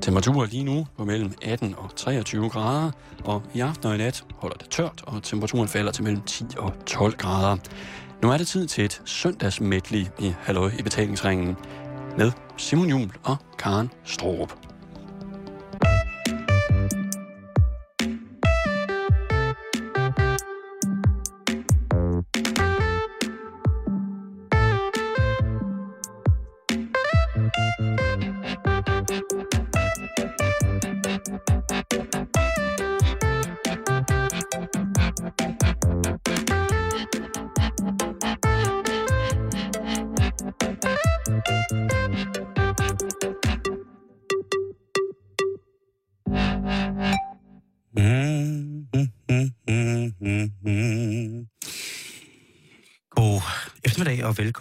[0.00, 2.90] Temperaturer lige nu på mellem 18 og 23 grader,
[3.24, 6.44] og i aften og i nat holder det tørt, og temperaturen falder til mellem 10
[6.58, 7.56] og 12 grader.
[8.22, 11.56] Nu er det tid til et søndagsmedley i Halløj i betalingsringen
[12.18, 14.59] med Simon Jul og Karen Strohrup.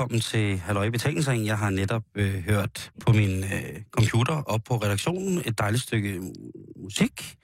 [0.09, 1.45] Velkommen til Halløj Betalingsring.
[1.45, 6.21] Jeg har netop øh, hørt på min øh, computer op på redaktionen et dejligt stykke
[6.75, 7.37] musik.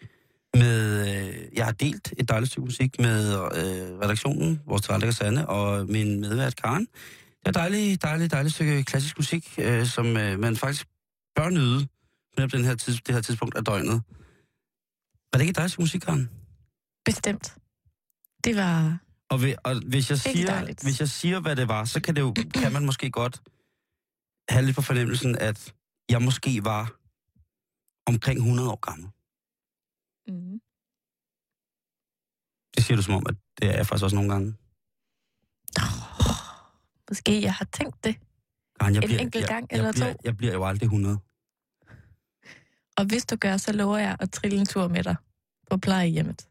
[0.54, 5.48] Med, øh, jeg har delt et dejligt stykke musik med øh, redaktionen, vores tilrettelægger Sande,
[5.48, 6.82] og min medvært Karen.
[6.86, 10.88] Det er et dejligt, dejligt, dejligt stykke klassisk musik, øh, som øh, man faktisk
[11.36, 11.88] bør nyde
[12.38, 14.02] på den her tids, det her tidspunkt af døgnet.
[15.32, 16.30] Var det ikke et dejligt stykke musik, Karen?
[17.06, 17.56] Bestemt.
[18.44, 19.05] Det var...
[19.30, 20.84] Og, ved, og hvis, jeg siger, dejligt.
[20.84, 23.42] hvis jeg siger, hvad det var, så kan, det jo, kan man måske godt
[24.50, 25.74] have lidt på fornemmelsen, at
[26.10, 26.84] jeg måske var
[28.06, 29.08] omkring 100 år gammel.
[30.28, 30.62] Mm.
[32.76, 34.56] Det siger du som om, at det er jeg faktisk også nogle gange.
[37.10, 38.16] Måske jeg har tænkt det.
[38.80, 40.20] Karen, jeg En enkelt jeg, gang jeg, eller bliver, to?
[40.24, 41.20] Jeg bliver jo aldrig 100.
[42.98, 45.16] Og hvis du gør, så lover jeg at trille en tur med dig
[45.72, 46.48] på plejehjemmet.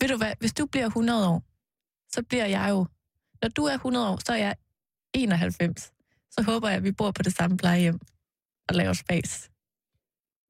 [0.00, 1.44] Ved du hvad, hvis du bliver 100 år,
[2.14, 2.86] så bliver jeg jo...
[3.42, 4.54] Når du er 100 år, så er jeg
[5.14, 5.92] 91.
[6.30, 8.00] Så håber jeg, at vi bor på det samme plejehjem
[8.68, 9.50] og laver spas.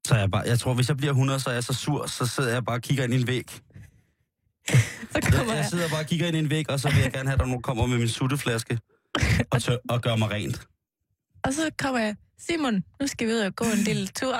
[0.07, 2.25] Så jeg, bare, jeg tror, hvis jeg bliver 100, så er jeg så sur, så
[2.25, 3.49] sidder jeg bare og kigger ind i en væg.
[4.69, 6.89] Så Jeg, kommer jeg jeg, sidder bare og kigger ind i en væg, og så
[6.89, 8.79] vil jeg gerne have, at der nogen kommer med min sutteflaske
[9.51, 10.67] og, tør, og gør mig rent.
[11.43, 14.37] og så kommer jeg, Simon, nu skal vi ud og gå en lille tur.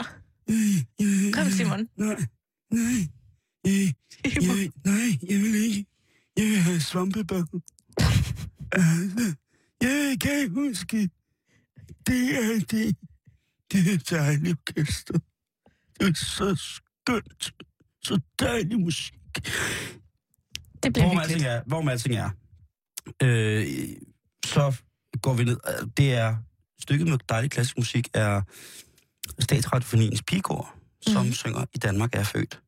[1.34, 1.90] Kom, Simon.
[1.98, 2.16] Nej,
[2.72, 3.02] nej,
[3.64, 5.86] jeg, nej, jeg vil ikke.
[6.38, 7.46] Jeg vil have svampebad.
[9.82, 11.10] Jeg kan huske,
[12.08, 12.98] det er det.
[13.72, 15.20] Det er dejligt orkester.
[16.00, 17.54] Det er så skønt.
[18.04, 19.14] Så dejlig musik.
[20.84, 21.46] Det bliver Hvor hyggeligt.
[21.48, 22.30] er, hvor alting er.
[23.22, 23.66] Øh,
[24.46, 24.82] så
[25.22, 25.58] går vi ned.
[25.98, 26.38] Det er
[26.82, 28.42] stykket med dejlig klassisk musik er
[29.40, 31.34] Statsradiofoniens pigekor, som Mhm.
[31.34, 32.62] synger I Danmark er født.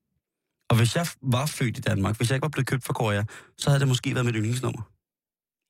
[0.70, 3.24] Og hvis jeg var født i Danmark, hvis jeg ikke var blevet købt fra Korea,
[3.58, 4.82] så havde det måske været mit yndlingsnummer.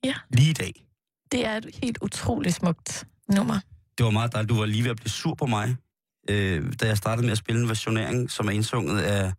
[0.04, 0.16] Ja.
[0.30, 0.88] Lige i dag.
[1.32, 3.60] Det er et helt utroligt smukt nummer.
[3.98, 4.50] Det var meget dejligt.
[4.50, 5.76] Du var lige ved at blive sur på mig,
[6.30, 9.32] øh, da jeg startede med at spille en versionering, som er indsunget af, af,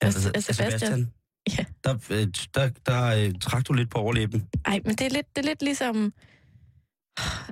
[0.00, 0.54] Af- af, Sebastian.
[0.54, 1.12] Sebastian.
[1.58, 1.64] Ja.
[1.84, 4.48] Der, øh, der, der øh, trak du lidt på overlæben.
[4.64, 6.12] Ej, men det er lidt, det er lidt ligesom,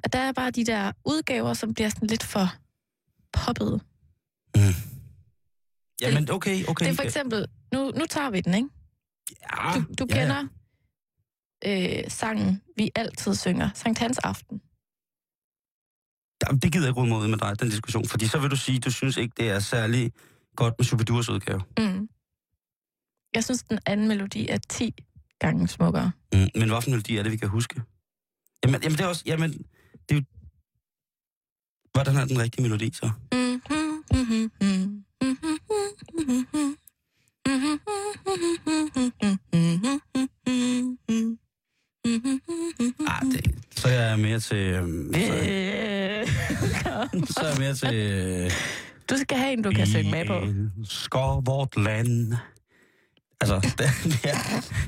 [0.04, 2.52] at der er bare de der udgaver, som bliver sådan lidt for
[3.32, 3.80] poppet.
[6.00, 6.84] Jamen, okay, okay.
[6.84, 8.68] Det er for eksempel, nu, nu tager vi den, ikke?
[9.42, 10.22] Ja, Du, du ja, ja.
[10.22, 10.44] kender
[11.66, 14.60] øh, sangen, vi altid synger, Sankt Hans Aften.
[16.42, 18.08] Jamen, Det gider jeg ikke råde mod med dig, den diskussion.
[18.08, 20.12] Fordi så vil du sige, du synes ikke, det er særlig
[20.56, 21.60] godt med Superdurs udgave.
[21.78, 22.08] Mm.
[23.34, 24.94] Jeg synes, den anden melodi er 10
[25.38, 26.12] gange smukkere.
[26.32, 26.38] Mm.
[26.38, 27.82] Men hvad for en melodi er det, vi kan huske?
[28.64, 29.22] Jamen, jamen det er også...
[29.26, 30.22] Jamen, det er jo...
[31.92, 33.10] Hvordan er den rigtige melodi, så?
[43.08, 44.56] Ah, det, så er jeg mere til...
[44.56, 46.26] øhm, Så, Øh,
[47.34, 47.94] så er jeg mere til...
[47.94, 48.50] øh,
[49.10, 50.40] du skal have en, du kan synge med på.
[50.84, 52.34] Skår vort land.
[53.40, 53.84] Altså, det,
[54.24, 54.38] ja.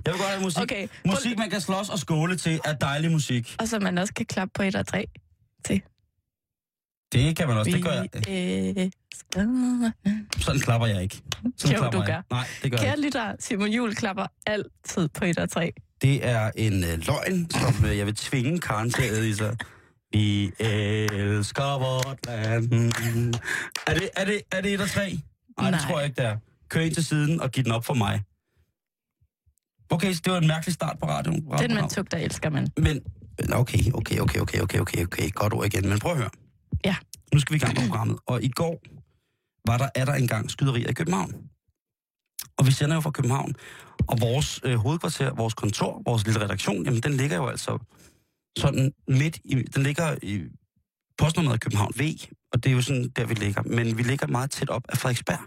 [0.05, 0.63] jeg vil godt have musik.
[0.63, 3.57] Okay, Musik, man kan slås og skåle til, er dejlig musik.
[3.61, 5.07] og så man også kan klappe på et og tre.
[7.13, 7.71] Det kan man også.
[7.71, 8.09] Det gør jeg.
[8.15, 9.93] Elsker-
[10.45, 11.23] Sådan klapper jeg ikke.
[11.57, 12.23] Sådan Jo, klapper du jeg.
[12.31, 12.37] gør.
[12.37, 13.07] Nej, det gør jeg Kære ikke.
[13.07, 15.73] lytter, Simon Jul klapper altid på et og tre.
[16.03, 19.57] Det er en øh, løgn, som øh, jeg vil tvinge Karen til at i sig.
[20.13, 22.93] Vi elsker vort land.
[23.87, 25.03] Er det, er det, er det et og tre?
[25.59, 25.81] Nej, det Nej.
[25.91, 26.37] tror jeg ikke, det er.
[26.69, 28.23] Kør ind til siden og giv den op for mig.
[29.91, 31.47] Okay, så det var en mærkelig start på radioen.
[31.59, 32.69] Den man tugter, elsker man.
[32.77, 33.01] Men,
[33.41, 35.89] men okay, okay, okay, okay, okay, okay, okay, godt ord igen.
[35.89, 36.31] Men prøv at høre.
[36.85, 36.97] Ja.
[37.35, 38.19] Nu skal vi i gang med programmet.
[38.27, 38.83] Og i går
[39.67, 41.33] var der, er der engang skyderier i København.
[42.57, 43.55] Og vi sender jo fra København.
[44.07, 47.79] Og vores øh, hovedkvarter, vores kontor, vores lille redaktion, jamen den ligger jo altså
[48.59, 50.43] sådan midt i, den ligger i,
[51.19, 52.03] postnummeret København V,
[52.53, 53.63] og det er jo sådan, der vi ligger.
[53.63, 55.41] Men vi ligger meget tæt op af Frederiksberg.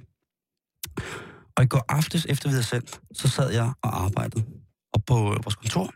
[1.57, 4.45] Og i går aftes, efter vi havde sendt, så sad jeg og arbejdede
[4.93, 5.93] op på øh, vores kontor,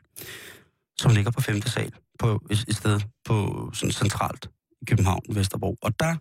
[0.98, 1.62] som ligger på 5.
[1.62, 4.50] sal, på et, et sted på sådan centralt
[4.86, 5.78] København, Vesterbro.
[5.82, 6.16] Og der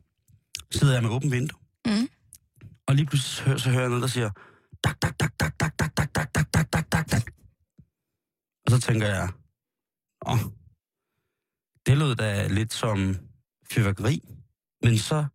[0.71, 2.09] sidder jeg med åbent vindue, Mm.
[2.89, 4.31] og lige pludselig hører, så hører jeg noget, der siger,
[4.85, 7.27] dak, dak, dak, dak, dak, dak, dak, dak, dak, dak, dak, dak, dak.
[8.65, 9.29] Og så tænker jeg,
[10.27, 10.39] åh,
[11.87, 12.99] det lød da lidt som
[13.71, 14.21] fyrværkeri.
[14.83, 15.27] Men så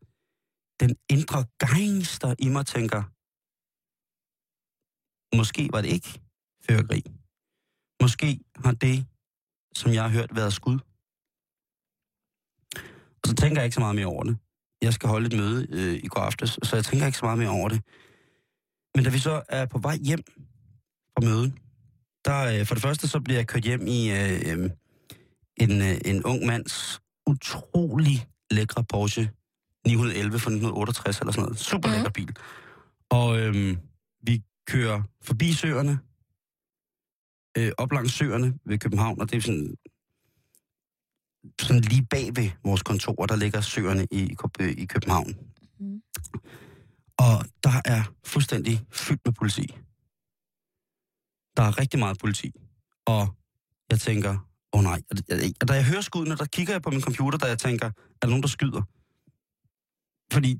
[0.79, 3.01] den indre gangster i mig tænker,
[5.37, 6.21] måske var det ikke
[6.65, 7.03] fyrværkeri.
[8.01, 9.05] Måske har det,
[9.75, 10.79] som jeg har hørt, været skud.
[13.29, 14.37] Så tænker jeg ikke så meget mere over det.
[14.81, 17.39] Jeg skal holde et møde øh, i går aftes, så jeg tænker ikke så meget
[17.39, 17.81] mere over det.
[18.95, 20.23] Men da vi så er på vej hjem
[21.13, 21.53] fra mødet,
[22.25, 24.69] der øh, for det første så bliver jeg kørt hjem i øh, øh,
[25.57, 29.31] en, øh, en ung mands utrolig lækre Porsche
[29.87, 31.59] 911 fra 1968 eller sådan noget.
[31.59, 32.35] Super lækker bil.
[33.09, 33.77] Og øh,
[34.23, 35.99] vi kører forbi søerne,
[37.57, 39.75] øh, op langs søerne ved København, og det er sådan,
[41.61, 44.35] sådan lige bag ved vores kontor, der ligger søerne i,
[44.77, 45.33] i København.
[45.79, 46.01] Mm.
[47.17, 49.67] Og der er fuldstændig fyldt med politi.
[51.57, 52.51] Der er rigtig meget politi.
[53.05, 53.35] Og
[53.89, 54.31] jeg tænker,
[54.73, 55.01] åh oh nej.
[55.61, 57.91] Og da jeg hører skuddene, der kigger jeg på min computer, da jeg tænker, er
[58.21, 58.81] der nogen, der skyder?
[60.33, 60.59] Fordi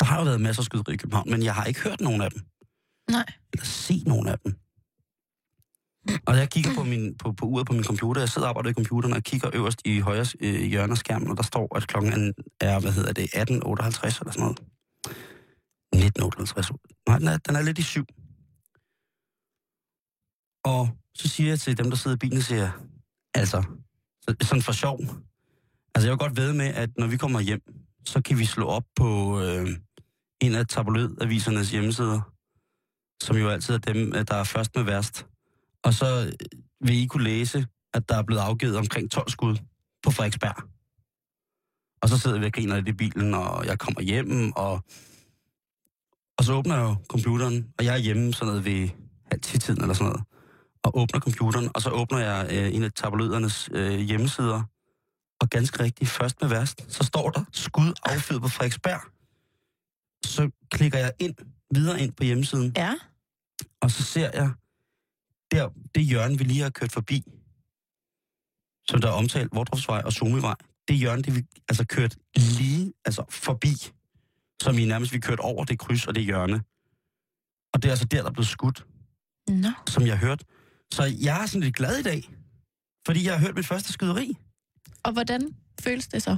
[0.00, 2.20] der har jo været masser af skyderi i København, men jeg har ikke hørt nogen
[2.20, 2.40] af dem.
[3.10, 3.26] Nej.
[3.52, 4.54] Eller set nogen af dem.
[6.26, 8.70] Og jeg kigger på, min, på, på uret på min computer, jeg sidder og arbejder
[8.70, 11.86] i computeren og kigger øverst i højre øh, hjørne af skærmen, og der står, at
[11.86, 14.58] klokken er, hvad hedder det, 18.58 eller sådan noget.
[15.92, 16.72] 1958.
[17.08, 18.06] Nej, den er, den er lidt i syv.
[20.64, 22.72] Og så siger jeg til dem, der sidder i bilen, siger jeg,
[23.34, 23.62] altså,
[24.22, 24.98] så, sådan for sjov.
[25.94, 27.62] Altså, jeg vil godt ved med, at når vi kommer hjem,
[28.06, 29.68] så kan vi slå op på øh,
[30.40, 32.20] en af tabloidavisernes hjemmesider,
[33.22, 35.26] som jo altid er dem, øh, der er først med værst.
[35.84, 36.36] Og så
[36.80, 39.56] vil I kunne læse, at der er blevet afgivet omkring 12 skud
[40.02, 40.62] på Frederiksberg.
[42.02, 44.84] Og så sidder vi og griner lidt i bilen, og jeg kommer hjem, og,
[46.38, 48.88] og så åbner jeg jo computeren, og jeg er hjemme sådan noget ved
[49.30, 50.24] halv tiden eller sådan noget,
[50.82, 54.62] og åbner computeren, og så åbner jeg øh, en af tabloidernes øh, hjemmesider,
[55.40, 59.00] og ganske rigtigt, først med værst, så står der skud affyret på Frederiksberg.
[60.26, 61.34] Så klikker jeg ind,
[61.74, 62.94] videre ind på hjemmesiden, Ja.
[63.80, 64.52] og så ser jeg
[65.52, 67.22] der, det hjørne, vi lige har kørt forbi,
[68.88, 70.54] som der er omtalt, Vordrupsvej og Somivej,
[70.88, 73.74] det hjørne, det vi altså kørt lige altså forbi,
[74.62, 76.62] som vi nærmest vi kørt over det kryds og det hjørne.
[77.74, 78.86] Og det er altså der, der er blevet skudt,
[79.48, 79.68] Nå.
[79.88, 80.44] som jeg har hørt.
[80.92, 82.30] Så jeg er sådan lidt glad i dag,
[83.06, 84.36] fordi jeg har hørt mit første skyderi.
[85.02, 86.36] Og hvordan føles det så?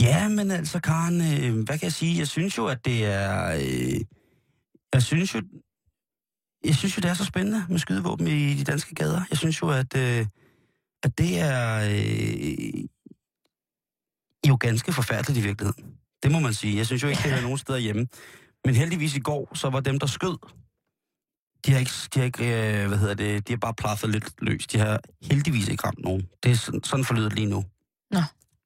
[0.00, 2.18] Ja, men altså, Karen, øh, hvad kan jeg sige?
[2.18, 3.46] Jeg synes jo, at det er...
[3.46, 4.00] Øh,
[4.94, 5.42] jeg synes jo,
[6.64, 9.20] jeg synes jo, det er så spændende med skydevåben i de danske gader.
[9.30, 10.26] Jeg synes jo, at, øh,
[11.02, 12.84] at det er øh,
[14.48, 15.84] jo ganske forfærdeligt i virkeligheden.
[16.22, 16.76] Det må man sige.
[16.76, 18.06] Jeg synes jo ikke, det er nogen steder hjemme.
[18.64, 20.38] Men heldigvis i går, så var dem, der skød,
[21.66, 24.24] de har ikke, de har ikke øh, hvad hedder det, de har bare plaffet lidt
[24.38, 24.66] løs.
[24.66, 26.28] De har heldigvis ikke ramt nogen.
[26.42, 27.64] Det er sådan, sådan forlyder lige nu.
[28.10, 28.20] Nå.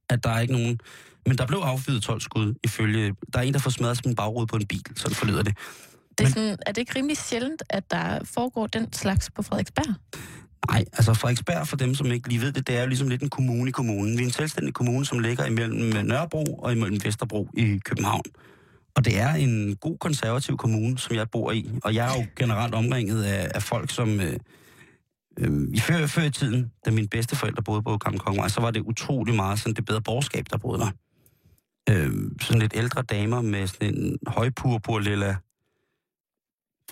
[0.08, 0.80] At der er ikke nogen...
[1.26, 3.14] Men der blev affyret 12 skud, ifølge...
[3.32, 4.86] Der er en, der får smadret sin bagrude på en bil.
[4.96, 5.56] Sådan forlyder det.
[6.20, 9.42] Det er, Men- sådan, er det ikke rimelig sjældent, at der foregår den slags på
[9.42, 9.94] Frederiksberg?
[10.70, 13.22] Nej, altså Frederiksberg, for dem, som ikke lige ved det, det er jo ligesom lidt
[13.22, 14.18] en kommune i kommunen.
[14.18, 18.22] Vi er en selvstændig kommune, som ligger imellem Nørrebro og imellem Vesterbro i København.
[18.96, 21.70] Og det er en god konservativ kommune, som jeg bor i.
[21.84, 24.20] Og jeg er jo generelt omringet af, af folk, som...
[24.20, 24.36] Øh,
[25.38, 28.70] øh, i før, før i tiden, da mine bedsteforældre boede på Gamle Kongevej, så var
[28.70, 30.90] det utrolig meget sådan det bedre borgerskab, der boede der.
[31.90, 35.36] Øh, sådan lidt ældre damer med sådan en højpurpur lilla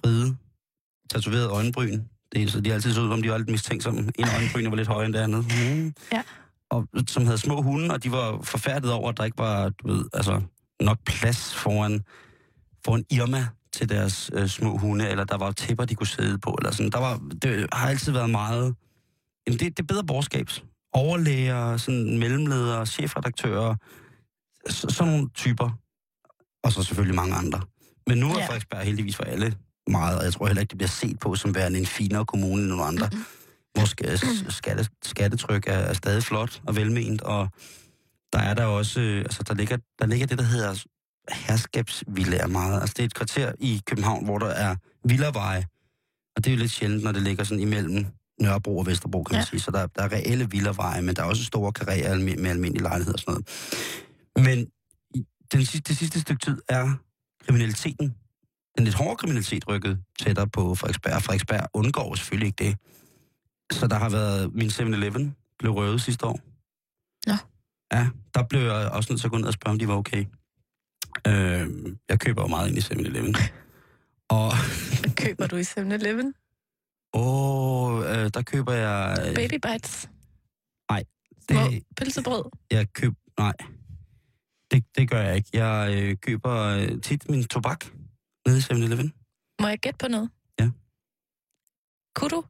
[0.04, 0.36] fride,
[1.10, 2.00] tatoveret øjenbryn.
[2.32, 4.00] Det er, så de altid så ud, som de var lidt mistænksomme.
[4.00, 5.44] En øjenbryn var lidt højere end det andet.
[5.44, 5.94] Mm.
[6.12, 6.22] Ja.
[6.70, 9.88] Og som havde små hunde, og de var forfærdet over, at der ikke var, du
[9.88, 10.42] ved, altså,
[10.80, 12.04] nok plads foran,
[12.84, 16.56] foran Irma til deres øh, små hunde, eller der var tæpper, de kunne sidde på,
[16.58, 16.90] eller sådan.
[16.90, 18.74] Der var, det har altid været meget...
[19.46, 20.48] Jamen, det, det er bedre borgerskab.
[20.92, 23.74] Overlæger, sådan mellemledere, chefredaktører,
[24.68, 25.70] så, sådan nogle typer.
[26.62, 27.60] Og så selvfølgelig mange andre.
[28.06, 28.46] Men nu er ja.
[28.46, 29.54] Frederiksberg heldigvis for alle
[29.88, 32.62] meget, og jeg tror heller ikke, det bliver set på som værende en finere kommune
[32.62, 33.08] end nogle andre.
[33.12, 33.24] Mm-mm.
[33.74, 37.48] Hvor sk- skatte, skattetryk er, er stadig flot og velment, og
[38.32, 40.84] der er der også, øh, altså der ligger, der ligger det, der hedder
[41.32, 42.80] herskabsvillager meget.
[42.80, 45.66] Altså det er et kvarter i København, hvor der er villaveje,
[46.36, 48.06] og det er jo lidt sjældent, når det ligger sådan imellem
[48.40, 49.46] Nørrebro og Vesterbro, kan man Ja.
[49.46, 49.60] sige.
[49.60, 53.12] Så der, der er reelle villaveje, men der er også store karrierer med almindelige lejligheder
[53.12, 53.48] og sådan noget.
[54.48, 54.66] Men
[55.52, 56.94] den sidste, det sidste stykke tid er
[57.46, 58.14] kriminaliteten,
[58.78, 61.22] den lidt hårde kriminalitet, rykket tættere på Frederiksberg.
[61.22, 62.76] Frederiksberg undgår selvfølgelig ikke det.
[63.72, 66.40] Så der har været, min 7-Eleven blev røvet sidste år.
[67.26, 67.34] Nå.
[67.92, 69.94] Ja, der blev jeg også nødt til at gå ned og spørge, om de var
[69.94, 70.24] okay.
[71.26, 71.68] Øh,
[72.08, 73.34] jeg køber jo meget ind i 7-Eleven.
[74.30, 74.52] Og
[75.00, 76.32] Hvad køber du i 7-Eleven?
[77.12, 79.18] åh, øh, der køber jeg...
[79.28, 80.08] øh, Baby bites.
[81.48, 82.44] det, Små pølsebrød.
[82.70, 83.52] jeg køb, nej,
[84.70, 85.48] det, det gør jeg ikke.
[85.52, 87.84] Jeg øh, køber øh, tit min tobak
[88.48, 89.12] nede i 7-Eleven.
[89.60, 90.30] Må jeg gætte på noget?
[90.60, 90.70] Ja.
[92.14, 92.44] Kunne du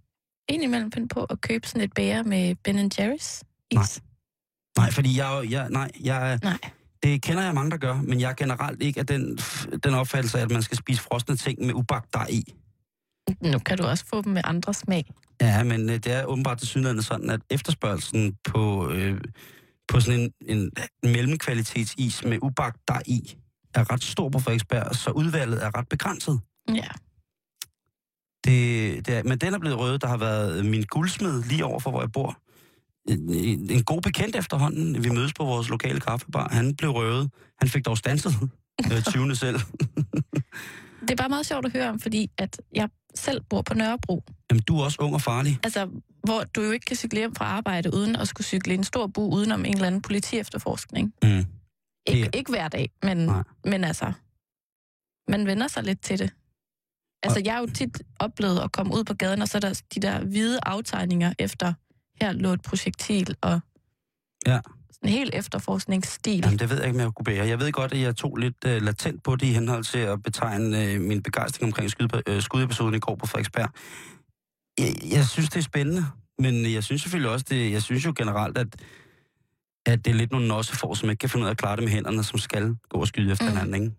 [0.49, 4.03] indimellem finde på at købe sådan et bære med Ben Jerry's is?
[4.79, 6.59] Nej, fordi jeg, jeg, nej, jeg, Nej.
[7.03, 9.39] det kender jeg mange, der gør, men jeg er generelt ikke af den,
[9.85, 12.55] den opfattelse at man skal spise frosne ting med ubagt dej i.
[13.43, 15.05] Nu kan du også få dem med andre smag.
[15.41, 19.21] Ja, men øh, det er åbenbart til synligheden sådan, at efterspørgelsen på, øh,
[19.89, 20.57] på sådan en,
[21.03, 23.38] en mellemkvalitetsis med ubagt dej i
[23.75, 26.41] er ret stor på Frederiksberg, så udvalget er ret begrænset.
[26.75, 26.89] Ja.
[28.45, 29.99] Det, det er, men den er blevet rød.
[29.99, 32.39] Der har været min guldsmed lige over for, hvor jeg bor.
[33.09, 35.05] En, en en god bekendt efterhånden.
[35.05, 36.49] Vi mødes på vores lokale kaffebar.
[36.49, 37.31] Han blev røvet.
[37.59, 38.33] Han fik dog stanset
[38.93, 39.37] øh, 20.
[39.37, 39.61] selv.
[41.01, 44.23] Det er bare meget sjovt at høre om, fordi at jeg selv bor på Nørrebro.
[44.51, 45.59] Jamen, du er også ung og farlig.
[45.63, 45.89] Altså,
[46.25, 49.07] hvor du jo ikke kan cykle hjem fra arbejde uden at skulle cykle en stor
[49.07, 51.13] bu udenom en eller anden politiefterforskning.
[51.23, 51.45] Mm.
[52.09, 53.43] Ikke, Det- ikke hver dag, men, Nej.
[53.65, 54.13] men altså,
[55.29, 56.31] man vender sig lidt til det.
[57.23, 59.83] Altså, jeg har jo tit oplevet at komme ud på gaden, og så er der
[59.95, 61.75] de der hvide aftegninger efter,
[62.21, 63.61] her lå et projektil, og
[64.47, 64.61] Ja.
[64.93, 66.39] sådan en helt efterforskningsstil.
[66.45, 67.47] Jamen, det ved jeg ikke, om jeg kunne bære.
[67.47, 70.23] Jeg ved godt, at jeg tog lidt uh, latent på det i henhold til at
[70.23, 73.71] betegne uh, min begejstring omkring skyd, uh, skudepisoden i går på Frederiksberg.
[74.79, 76.07] Jeg, jeg synes, det er spændende,
[76.39, 78.67] men jeg synes selvfølgelig også, det, jeg synes jo generelt, at,
[79.93, 81.85] at det er lidt nogle for, som ikke kan finde ud af at klare det
[81.85, 83.51] med hænderne, som skal gå og skyde efter Mm.
[83.51, 83.97] hinanden, ikke?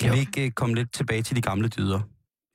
[0.00, 0.14] Kan Jo.
[0.14, 2.00] vi ikke uh, komme lidt tilbage til de gamle dyder?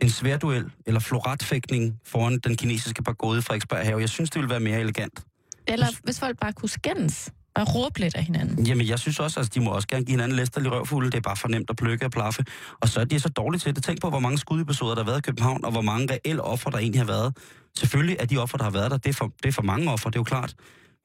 [0.02, 4.00] En sværduel eller floratfægtning foran den kinesiske pagode i Frederiksberg have.
[4.00, 5.20] Jeg synes, det ville være mere elegant.
[5.68, 8.66] Eller hvis folk bare kunne skændes og råbe lidt af hinanden.
[8.66, 11.12] Jamen, jeg synes også, at de må også gerne give hinanden læsterlig røvfulde.
[11.12, 12.46] Det er bare for nemt at plukke og plaffe.
[12.82, 13.84] Og så er de så dårlige til det.
[13.84, 16.70] Tænk på, hvor mange skudepisoder, der har været i København, og hvor mange reelle offer,
[16.70, 17.38] der egentlig har været.
[17.78, 19.92] Selvfølgelig er de offer, der har været der, det er for, det er for mange
[19.92, 20.56] offer, det er jo klart.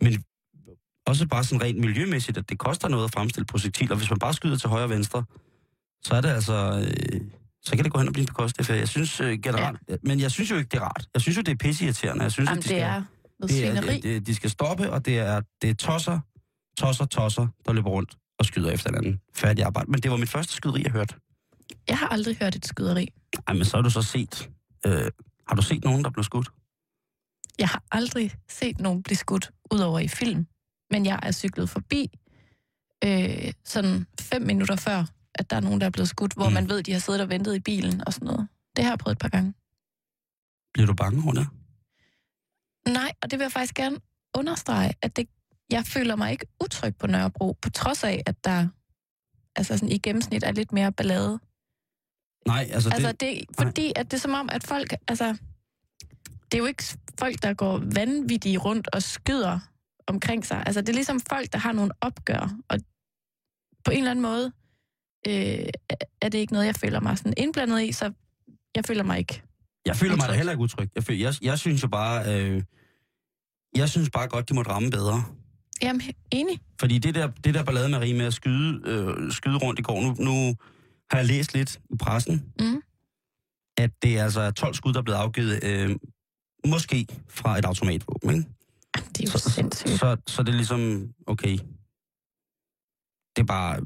[0.00, 0.24] Men
[1.10, 3.96] også bare sådan rent miljømæssigt, at det koster noget at fremstille projektiler.
[3.96, 5.24] Hvis man bare skyder til højre og venstre,
[6.02, 6.86] så er det altså...
[6.86, 7.20] Øh,
[7.62, 9.78] så kan det gå hen og blive en bekostet Jeg synes øh, generelt...
[9.88, 9.96] Ja.
[10.02, 11.08] Men jeg synes jo ikke, det er rart.
[11.14, 12.22] Jeg synes jo, det er pisseirriterende.
[12.22, 13.02] Jeg synes, Jamen, at de det skal, er
[13.40, 14.00] noget det er, svineri.
[14.00, 16.20] det, de skal stoppe, og det er, det er tosser,
[16.78, 19.20] tosser, tosser, der løber rundt og skyder efter hinanden.
[19.34, 19.90] Færdig arbejde.
[19.90, 21.14] Men det var mit første skyderi, jeg hørte.
[21.88, 23.08] Jeg har aldrig hørt et skyderi.
[23.46, 24.50] Ej, men så har du så set...
[24.86, 25.10] Øh,
[25.48, 26.48] har du set nogen, der blev skudt?
[27.58, 30.46] Jeg har aldrig set nogen blive skudt, udover i film.
[30.90, 32.18] Men jeg er cyklet forbi
[33.04, 35.04] øh, sådan fem minutter før,
[35.34, 36.54] at der er nogen, der er blevet skudt, hvor Mm.
[36.54, 38.48] man ved, de har siddet og ventet i bilen og sådan noget.
[38.76, 39.54] Det har jeg prøvet et par gange.
[40.72, 41.48] Bliver du bange over det?
[42.94, 43.96] Nej, og det vil jeg faktisk gerne
[44.36, 45.28] understrege, at det,
[45.70, 48.68] jeg føler mig ikke utryg på Nørrebro, på trods af, at der
[49.56, 51.38] altså sådan, i gennemsnit er lidt mere ballade.
[52.46, 53.20] Nej, altså, Altså, det...
[53.20, 55.36] det, fordi at det er som om, at folk, altså,
[56.44, 56.84] det er jo ikke
[57.18, 59.58] folk, der går vanvittigt rundt og skyder
[60.10, 60.62] omkring sig.
[60.66, 62.78] Altså, det er ligesom folk, der har nogle opgør, og
[63.84, 64.52] på en eller anden måde
[65.26, 65.66] øh,
[66.20, 68.12] er det ikke noget, jeg føler mig sådan indblandet i, så
[68.76, 69.42] jeg føler mig ikke.
[69.86, 70.90] Jeg føler mig da heller ikke utryg.
[70.94, 72.40] Jeg, føler, jeg, jeg synes jo bare...
[72.40, 72.62] Øh,
[73.76, 75.24] jeg synes bare godt, de må ramme bedre.
[75.82, 76.60] Jamen, enig.
[76.80, 80.00] Fordi det der, det der ballade Marie med at skyde, øh, skyde rundt i går,
[80.02, 80.54] nu, nu
[81.10, 82.82] har jeg læst lidt i pressen, Mm.
[83.76, 85.96] at det er altså 12 skud, der er blevet afgivet, øh,
[86.66, 88.48] måske fra et automatvåben, ikke?
[89.20, 89.90] Det er jo sindssygt.
[89.98, 91.58] Så, så det er ligesom, okay,
[93.36, 93.80] det er bare,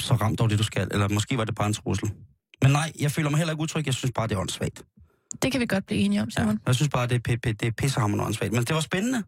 [0.00, 0.88] så ramt dog det, du skal.
[0.90, 2.10] Eller måske var det bare en trussel.
[2.62, 3.86] Men nej, jeg føler mig heller ikke utryg.
[3.86, 4.84] Jeg synes bare, det er åndssvagt.
[5.42, 6.40] Det kan vi godt blive enige om, Ja.
[6.42, 6.60] Simon.
[6.66, 8.52] Jeg synes bare, det er, p- p- det er pissehammerende åndssvagt.
[8.52, 9.22] Men det var spændende.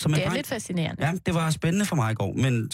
[0.00, 0.36] Som en Det er dreng.
[0.36, 1.06] lidt fascinerende.
[1.06, 2.70] Ja, det var spændende for mig i går, men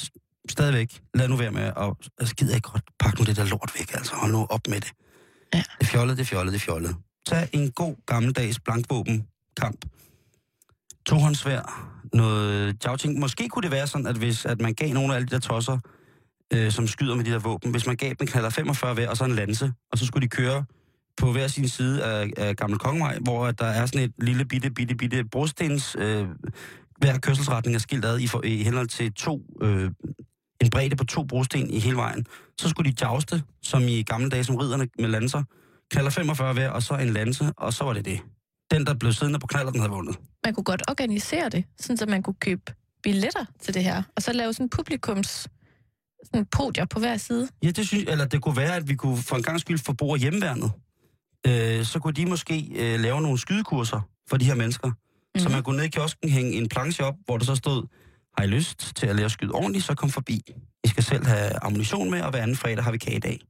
[0.48, 1.94] stadigvæk, lad nu være med at...
[2.20, 4.14] Jeg gider ikke godt pakke nu det der lort væk, altså.
[4.14, 4.92] Hold nu op med det.
[5.54, 5.62] Ja.
[5.80, 6.96] Det fjollet, det fjollet, det fjollet.
[7.26, 9.84] Tag en god gammeldags blankvåben-kamp.
[11.08, 13.18] Tohåndsvær, noget jouting.
[13.18, 15.40] Måske kunne det være sådan, at hvis at man gav nogle af alle de der
[15.40, 15.78] tosser,
[16.54, 19.08] øh, som skyder med de der våben, hvis man gav dem kalder knaller 45 hver,
[19.08, 20.64] og så en lanse, og så skulle de køre
[21.16, 24.44] på hver sin side af, af Gamle Kongevej, hvor at der er sådan et lille
[24.44, 25.96] bitte, bitte, bitte brostens...
[25.98, 26.26] Øh,
[26.98, 29.90] hver kørselsretning er skilt ad i, for, i henhold til to, øh,
[30.60, 32.26] en bredde på to brosten i hele vejen.
[32.60, 35.42] Så skulle de jouste, som i gamle dage som ridderne med lanser.
[35.90, 38.20] kalder 45 hver, og så en lanse, og så var det det
[38.70, 40.16] den, der blev siddende på knalder, den havde vundet.
[40.44, 42.62] Man kunne godt organisere det, sådan så man kunne købe
[43.02, 45.48] billetter til det her, og så lave sådan publikums
[46.24, 47.48] sådan podier på hver side.
[47.62, 50.18] Ja, det synes eller det kunne være, at vi kunne for en gang skyld forbruge
[50.18, 50.70] hjemmeværnet.
[51.46, 54.88] Øh, så kunne de måske øh, lave nogle skydekurser for de her mennesker.
[54.88, 55.40] Mm-hmm.
[55.40, 57.86] Så man kunne ned i kiosken hænge en planche op, hvor der så stod,
[58.38, 60.42] har I lyst til at lære at skyde ordentligt, så kom forbi.
[60.84, 63.40] I skal selv have ammunition med, og hver anden fredag har vi kagedag.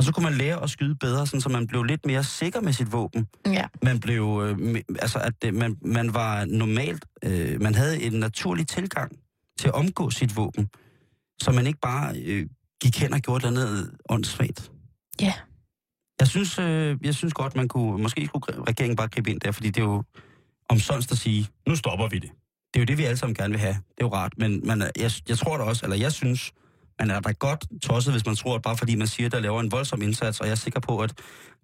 [0.00, 2.60] Og så kunne man lære at skyde bedre, sådan, så man blev lidt mere sikker
[2.60, 3.26] med sit våben.
[3.46, 3.64] Ja.
[3.82, 8.68] Man blev, øh, altså at det, man, man var normalt, øh, man havde en naturlig
[8.68, 9.12] tilgang
[9.58, 10.68] til at omgå sit våben,
[11.42, 12.46] så man ikke bare øh,
[12.82, 14.72] gik hen og gjorde noget åndssvagt.
[15.20, 15.32] Ja.
[16.20, 19.52] Jeg synes, øh, jeg synes godt, man kunne, måske skulle regeringen bare gribe ind der,
[19.52, 20.02] fordi det er jo
[20.68, 22.30] omsonst at sige, nu stopper vi det.
[22.74, 23.74] Det er jo det, vi alle sammen gerne vil have.
[23.74, 26.52] Det er jo rart, men man, er- jeg, jeg tror da også, eller jeg synes,
[27.00, 29.60] man er da godt tosset, hvis man tror, at bare fordi man siger, der laver
[29.60, 31.12] en voldsom indsats, og jeg er sikker på, at,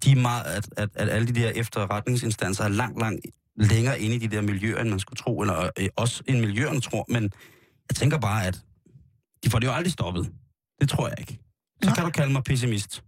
[0.04, 3.26] de er meget, at, at, at alle de der efterretningsinstanser er langt, langt
[3.56, 6.80] længere inde i de der miljøer, end man skulle tro, eller øh, også end miljøerne
[6.80, 7.22] tror, men
[7.88, 8.60] jeg tænker bare, at
[9.44, 10.32] de får det jo aldrig stoppet.
[10.80, 11.38] Det tror jeg ikke.
[11.82, 11.94] Så Nej.
[11.94, 13.02] kan du kalde mig pessimist.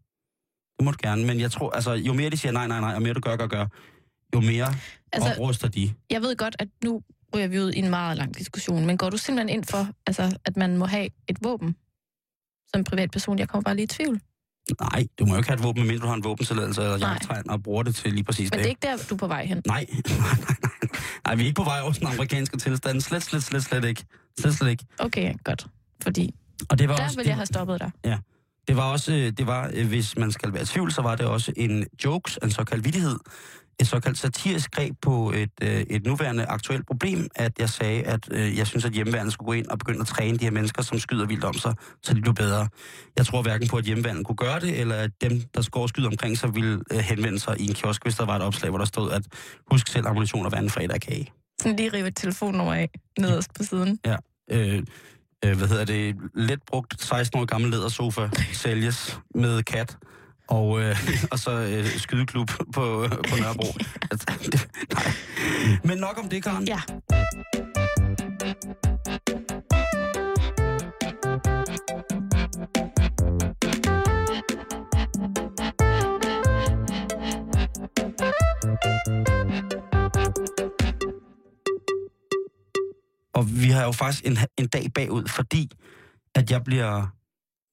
[0.78, 2.94] Det må du gerne, men jeg tror, altså, jo mere de siger nej, nej, nej,
[2.94, 3.66] og mere du gør, gør, gør,
[4.35, 4.75] jo mere
[5.12, 5.92] Altså, opruster de.
[6.11, 7.02] jeg ved godt, at nu
[7.35, 10.38] ryger vi ud i en meget lang diskussion, men går du simpelthen ind for, altså,
[10.44, 11.76] at man må have et våben
[12.75, 13.38] som privatperson?
[13.38, 14.20] Jeg kommer bare lige i tvivl.
[14.80, 17.50] Nej, du må jo ikke have et våben, medmindre du har en våbentilladelse eller jagttegn
[17.50, 19.44] og bruger det til lige præcis Men det er ikke der, du er på vej
[19.44, 19.62] hen.
[19.66, 19.87] Nej,
[21.26, 23.00] nej, vi er ikke på vej over den amerikanske tilstand.
[23.00, 24.04] Slet, slet, slet, slet ikke.
[24.40, 24.84] Slet, slet ikke.
[24.98, 25.66] Okay, godt.
[26.02, 26.34] Fordi
[26.70, 27.90] Og det var der også, vil det, jeg have stoppet dig.
[28.68, 31.16] det var også, øh, det var, øh, hvis man skal være i tvivl, så var
[31.16, 33.18] det også en jokes, en såkaldt vittighed,
[33.80, 38.28] et såkaldt satirisk greb på et, øh, et nuværende aktuelt problem, at jeg sagde, at
[38.30, 40.82] øh, jeg synes, at hjemmeværnet skulle gå ind og begynde at træne de her mennesker,
[40.82, 42.68] som skyder vildt om sig, så de blev bedre.
[43.16, 45.88] Jeg tror hverken på, at hjemmeværnet kunne gøre det, eller at dem, der går og
[45.88, 48.70] skyder omkring sig, ville øh, henvende sig i en kiosk, hvis der var et opslag,
[48.70, 49.23] hvor der stod, at
[49.70, 51.32] husk selv ammunition og anden fredag kage.
[51.62, 53.99] Sådan lige rive et telefonnummer af nederst på siden.
[54.50, 54.82] øh,
[55.44, 59.97] øh, hvad hedder det, let brugt 16 år gammel lædersofa sælges med kat.
[60.48, 60.96] Og, øh,
[61.32, 63.66] og så øh, skydeklub på, på Nørrebro.
[64.11, 64.26] Altså,
[64.94, 65.12] nej.
[65.84, 66.68] Men nok om det, Karen.
[66.68, 66.80] Ja.
[83.34, 85.70] Og vi har jo faktisk en, en dag bagud, fordi
[86.34, 87.06] at jeg bliver,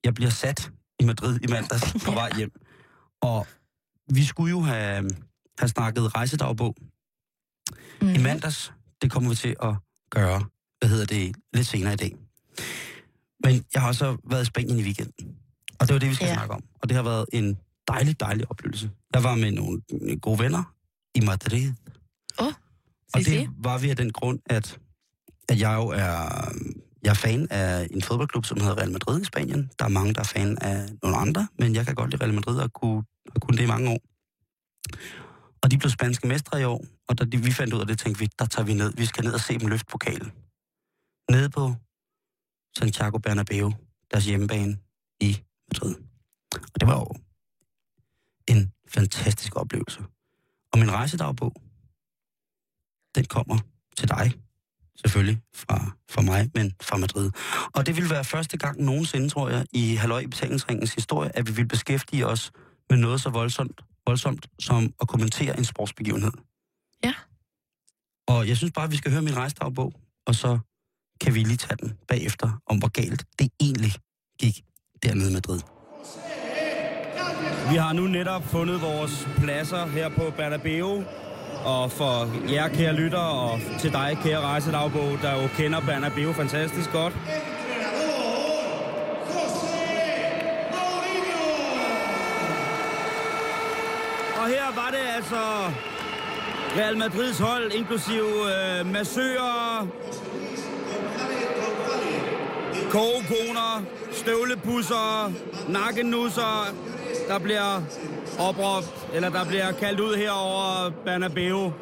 [0.03, 2.64] jeg bliver sat i Madrid i mandags på vej hjem.
[3.25, 3.47] Og
[4.13, 5.09] vi skulle jo have,
[5.59, 6.75] have snakket rejsedagbog
[8.01, 8.09] Mm.
[8.13, 8.73] i mandags.
[9.01, 9.75] Det kommer vi til at
[10.09, 10.45] gøre,
[10.79, 12.15] hvad hedder det, lidt senere i dag.
[13.43, 15.35] Men jeg har også været i Spanien i weekenden.
[15.79, 16.33] Og det var det, vi skal Ja.
[16.33, 16.63] snakke om.
[16.81, 17.57] Og det har været en
[17.87, 18.91] dejlig, dejlig oplevelse.
[19.13, 19.81] Jeg var med nogle
[20.21, 20.63] gode venner
[21.15, 21.73] i Madrid.
[22.39, 22.47] Åh,
[23.13, 24.79] Og det var vi af den grund, at,
[25.49, 26.51] at jeg jo er,
[27.03, 29.69] jeg er fan af en fodboldklub, som hedder Real Madrid i Spanien.
[29.79, 32.33] Der er mange, der er fan af nogle andre, men jeg kan godt lide Real
[32.33, 33.03] Madrid og kunne,
[33.35, 33.99] og kun det i mange år.
[35.61, 37.99] Og de blev spanske mestre i år, og da de, vi fandt ud af det,
[37.99, 38.93] tænkte vi, der tager vi ned.
[38.93, 40.31] Vi skal ned og se dem løfte pokalen.
[41.31, 41.73] Nede på
[42.77, 43.73] Santiago Bernabeu,
[44.11, 44.77] deres hjemmebane
[45.19, 45.95] i Madrid.
[46.73, 47.07] Og det var jo
[48.47, 49.99] en fantastisk oplevelse.
[50.71, 51.53] Og min rejsedagbog,
[53.15, 53.57] den kommer
[53.97, 54.33] til dig,
[54.95, 57.31] selvfølgelig fra, fra mig, men fra Madrid.
[57.73, 61.47] Og det vil være første gang nogensinde, tror jeg, i Halløj i betalingsringens historie, at
[61.47, 62.51] vi vil beskæftige os
[62.89, 66.31] med noget så voldsomt, voldsomt som at kommentere en sportsbegivenhed.
[67.03, 67.13] Ja.
[68.27, 69.93] Og jeg synes bare, at vi skal høre min rejsedagbog,
[70.27, 70.59] og så
[71.21, 73.93] kan vi lige tage den bagefter, om hvor galt det egentlig
[74.39, 74.61] gik
[75.03, 75.59] dernede i Madrid.
[77.69, 81.03] Vi har nu netop fundet vores pladser her på Bernabeu.
[81.65, 86.91] Og for jer, kære lytter, og til dig, kære rejsedagbog, der jo kender Bernabeu fantastisk
[86.91, 87.13] godt.
[94.45, 95.41] Og her var det altså
[96.77, 99.87] Real Madrids hold, inklusive øh, massører,
[102.89, 105.33] kogekoner, støvlepusser,
[105.69, 106.75] nakkenusser,
[107.27, 107.81] der bliver
[108.39, 111.73] opråbt, eller der bliver kaldt ud her over Bernabeu.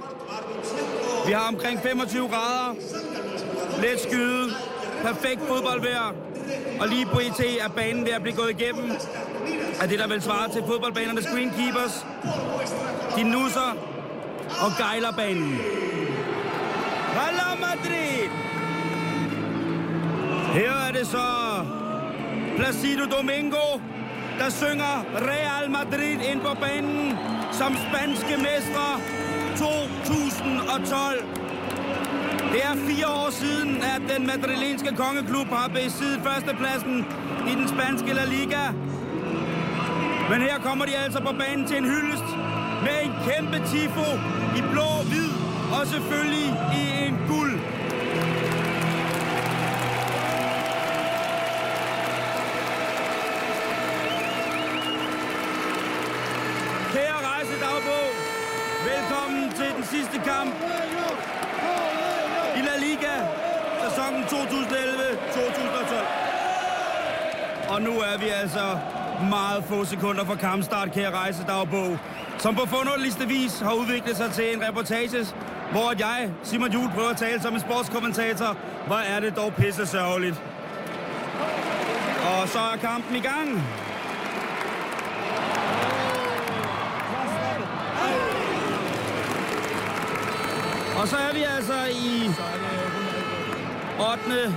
[1.28, 2.76] Vi har omkring 25 grader,
[3.82, 4.54] let skyde,
[5.02, 6.16] perfekt fodboldvejr,
[6.80, 8.92] og lige på IT er banen ved at blive gået igennem
[9.82, 12.06] af det, der vil svare til fodboldbanernes greenkeepers.
[13.16, 13.78] De nusser
[14.66, 15.60] og gejler banen.
[17.18, 18.30] Hala Madrid!
[20.54, 21.28] Her er det så
[22.58, 23.80] Placido Domingo,
[24.40, 27.18] der synger Real Madrid ind på banen
[27.52, 29.00] som spanske mestre.
[29.58, 31.26] 2012.
[32.52, 37.06] Det er fire år siden, at den madrilenske kongeklub har besiddet førstepladsen
[37.48, 38.66] i den spanske La Liga.
[40.30, 42.43] Men her kommer de altså på banen til en hyldest
[42.84, 44.08] med en kæmpe tifo
[44.58, 45.32] i blå, hvid
[45.78, 46.50] og selvfølgelig
[46.82, 47.60] i en guld.
[56.94, 58.08] Kære rejsedagbog,
[58.92, 60.54] velkommen til den sidste kamp
[62.58, 63.16] i La Liga,
[63.84, 64.34] sæsonen 2011-2012.
[67.74, 68.78] Og nu er vi altså
[69.30, 72.00] meget få sekunder fra kampstart, kære rejsedagbog,
[72.38, 75.26] som på forunderligste vis har udviklet sig til en reportage,
[75.72, 78.58] hvor jeg, Simon Juhl, prøver at tale som en sportskommentator.
[78.88, 80.44] Hvor er det dog pisse sørgeligt.
[82.26, 83.64] Og så er kampen i gang.
[91.02, 92.30] Og så er vi altså i
[94.12, 94.56] 8.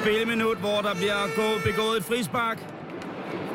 [0.00, 1.20] spilminut, hvor der bliver
[1.64, 2.58] begået et frispark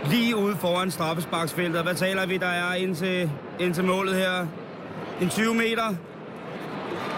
[0.10, 1.84] lige ude foran straffesparksfeltet.
[1.84, 4.48] Hvad taler vi, der er ind til, ind til målet her?
[5.22, 5.96] En 20 meter.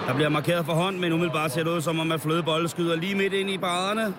[0.08, 2.96] Der bliver markeret for hånd, men umiddelbart ser det ud som om, at flødebolde skyder
[2.96, 4.02] lige midt ind i baraderne.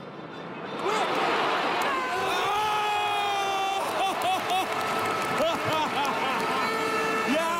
[7.39, 7.55] Ja!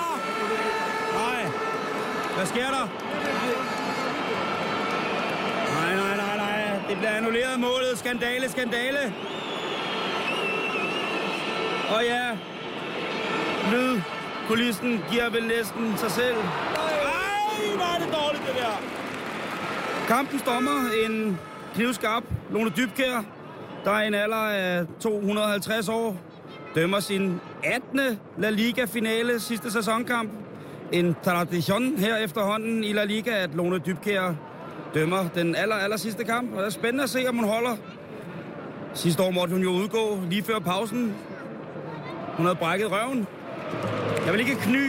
[1.15, 1.43] Nej.
[2.37, 2.85] Hvad sker der?
[5.75, 6.81] Nej, nej, nej, nej.
[6.89, 7.99] Det bliver annulleret målet.
[7.99, 8.99] Skandale, skandale.
[11.97, 12.39] Og ja,
[13.73, 14.01] lyd,
[14.49, 16.37] kulissen giver vel næsten sig selv.
[16.37, 16.45] Ej,
[17.77, 18.83] hvor er det dårligt, det der.
[20.09, 21.39] Kampens dommer, en
[21.75, 23.25] knivskarp Lone Dybkær,
[23.85, 26.17] der er en alder af 250 år,
[26.75, 28.01] dømmer sin 18.
[28.39, 30.31] La Liga-finale sidste sæsonkamp.
[30.93, 34.35] En tradition her efterhånden i La Liga, at Lone Dybkær
[34.95, 36.53] dømmer den aller, aller sidste kamp.
[36.53, 37.77] Og det er spændende at se, om hun holder.
[38.95, 41.15] Sidste år måtte hun jo udgå lige før pausen.
[42.39, 43.27] Hun havde brækket røven.
[44.25, 44.87] Jeg vil ikke kny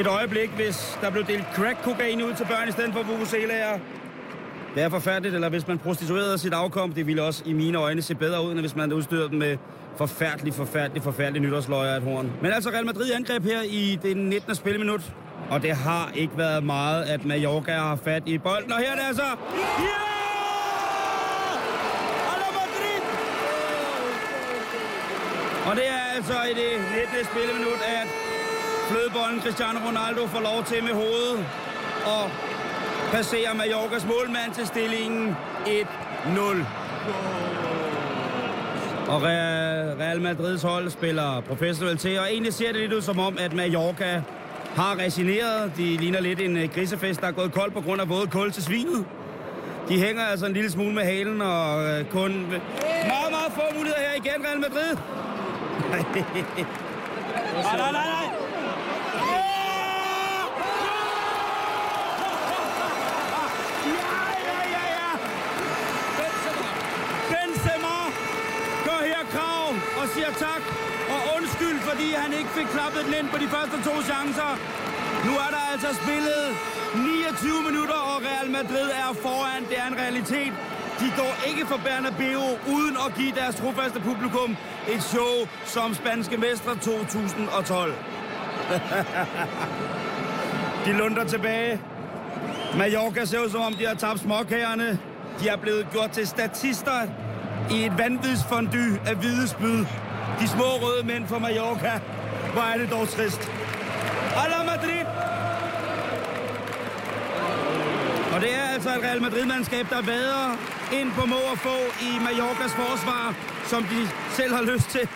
[0.00, 3.78] et øjeblik, hvis der blev delt crack-kokain ud til børn i stedet for vuvuzelaer.
[4.74, 8.02] Det er forfærdeligt, eller hvis man prostituerede sit afkom, det ville også i mine øjne
[8.02, 9.56] se bedre ud, end hvis man udstyrede dem med
[9.96, 12.32] forfærdelig, forfærdelig, forfærdelig nytårsløjer af et horn.
[12.42, 14.54] Men altså Real Madrid angreb her i det 19.
[14.54, 15.02] spilminut,
[15.50, 18.72] og det har ikke været meget, at Mallorca har fat i bolden.
[18.72, 19.22] Og her er det altså...
[19.22, 19.36] Yeah!
[22.28, 23.02] Real Madrid!
[25.68, 26.70] Og det er altså i det
[27.12, 27.24] 19.
[27.30, 28.08] spilleminut, at
[28.90, 31.38] flødebollen Cristiano Ronaldo får lov til med hovedet
[32.06, 32.30] og
[33.12, 36.40] passerer Mallorcas målmand til stillingen 1-0.
[39.12, 43.36] Og Real Madrids hold spiller professionelt til, og egentlig ser det lidt ud som om,
[43.40, 44.22] at Mallorca
[44.76, 45.72] har resigneret.
[45.76, 48.52] De ligner lidt en øh, grisefest, der er gået kold på grund af våde kul
[48.52, 49.06] til svinet.
[49.88, 52.30] De hænger altså en lille smule med halen, og øh, kun
[53.12, 54.96] meget, meget få muligheder her igen, Real Madrid
[55.90, 56.04] nej,
[57.64, 58.26] nej, nej, nej.
[64.46, 65.10] Ja, ja, ja.
[67.30, 67.96] Benzema
[69.12, 69.68] her krav
[70.00, 70.62] og siger tak
[71.14, 74.50] og undskyld, fordi han ikke fik klappet den ind på de første to chancer.
[75.26, 76.44] Nu er der altså spillet
[76.94, 79.62] 29 minutter, og Real Madrid er foran.
[79.70, 80.52] Det er en realitet.
[81.00, 82.42] De går ikke for Bernabeu
[82.76, 84.56] uden at give deres trofaste publikum
[84.88, 87.94] et show som spanske mestre 2012.
[90.84, 91.80] de lunder tilbage.
[92.78, 94.98] Mallorca ser ud som om, de har tabt småkagerne.
[95.40, 97.02] De er blevet gjort til statister
[97.70, 99.84] i et vanvidsfondy af hvide spyd.
[100.40, 102.00] De små røde mænd fra Mallorca.
[102.52, 103.50] Hvor er det dog trist.
[104.36, 105.06] Alla Madrid!
[108.36, 110.58] Og det er altså et Real Madrid-mandskab, der vader
[111.00, 115.08] ind på må og få i Mallorcas forsvar, som de selv har lyst til.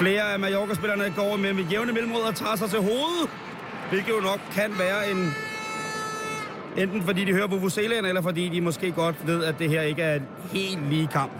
[0.00, 3.30] Flere af Mallorca-spillerne går med, med jævne mellemråd og tager sig til hovedet,
[3.90, 5.34] hvilket jo nok kan være en...
[6.76, 9.82] Enten fordi de hører på Vuvuzelaen, eller fordi de måske godt ved, at det her
[9.82, 11.32] ikke er en helt lige kamp.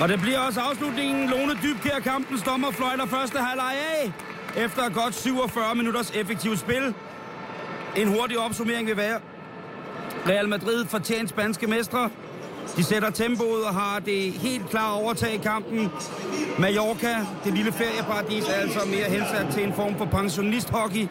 [0.00, 1.28] Og det bliver også afslutningen.
[1.28, 4.12] Lone Dybkær kampen dommer fløjter første halvleg af.
[4.64, 6.94] Efter godt 47 minutters effektivt spil.
[7.98, 9.20] En hurtig opsummering vil være.
[10.28, 12.10] Real Madrid fortjent spanske mestre.
[12.76, 15.90] De sætter tempoet og har det helt klare overtag i kampen.
[16.58, 21.08] Mallorca, det lille ferieparadis, er altså mere hensat til en form for pensionisthockey.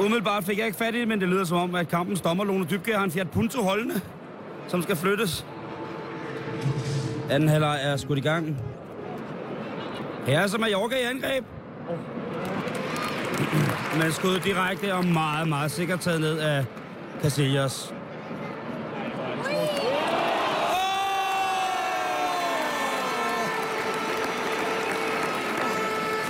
[0.00, 2.44] Umiddelbart fik jeg ikke fat i det, men det lyder som om, at kampens dommer
[2.44, 4.00] Lone Dybkær har en Fiat Punto holdende,
[4.68, 5.46] som skal flyttes.
[7.30, 8.58] Anden halvleg er skudt i gang.
[10.26, 11.44] Her er så Mallorca i angreb.
[13.98, 16.64] Men skud direkte og meget, meget sikkert taget ned af
[17.22, 17.94] Casillas.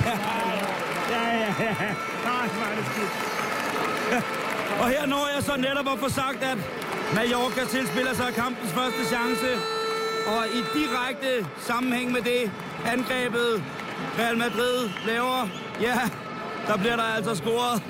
[0.05, 0.19] Ja,
[1.11, 1.75] ja, ja.
[4.11, 4.25] Det.
[4.81, 6.59] Og her når jeg så netop at få sagt, at
[7.15, 9.49] Mallorca tilspiller sig kampens første chance.
[10.27, 12.51] Og i direkte sammenhæng med det,
[12.87, 13.63] angrebet
[14.19, 15.49] Real Madrid laver,
[15.81, 16.01] ja,
[16.71, 17.83] der bliver der altså scoret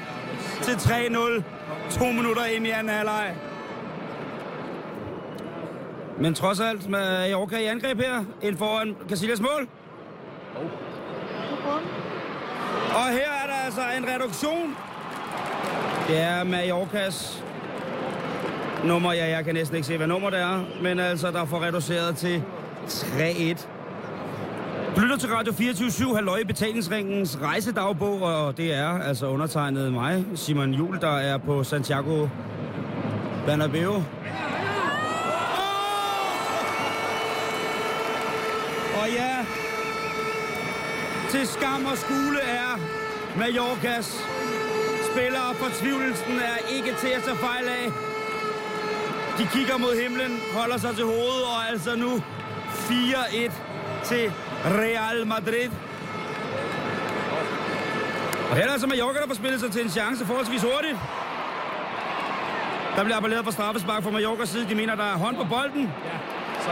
[0.62, 1.42] til 3-0.
[1.90, 3.34] To minutter ind i anden halvleg.
[6.18, 9.68] Men trods alt, med Mallorca i angreb her, ind foran Casillas mål.
[12.94, 14.76] Og her er der altså en reduktion.
[16.08, 17.44] Det er Mallorcas
[18.84, 19.12] nummer.
[19.12, 20.64] Ja, jeg kan næsten ikke se, hvad nummer det er.
[20.82, 22.42] Men altså, der får reduceret til
[22.88, 23.66] 3-1.
[24.96, 30.24] Du lytter til Radio 24 Halløj i betalingsringens rejsedagbog, og det er altså undertegnet mig,
[30.34, 32.28] Simon Jul, der er på Santiago
[33.46, 33.94] Bernabeu.
[39.00, 39.36] Og ja,
[41.30, 42.78] til skam og skule er
[43.38, 44.24] Mallorcas
[45.12, 45.54] spillere.
[45.54, 47.90] Fortvivlelsen er ikke til at tage fejl af.
[49.38, 52.22] De kigger mod himlen, holder sig til hovedet, og altså nu
[52.88, 53.52] 4-1
[54.04, 54.32] til
[54.64, 55.70] Real Madrid.
[58.50, 60.98] Og her er altså Mallorca, der får spillet sig til en chance forholdsvis hurtigt.
[62.96, 64.68] Der bliver appelleret for straffespark fra Mallorcas side.
[64.68, 65.92] De mener, der er hånd på bolden.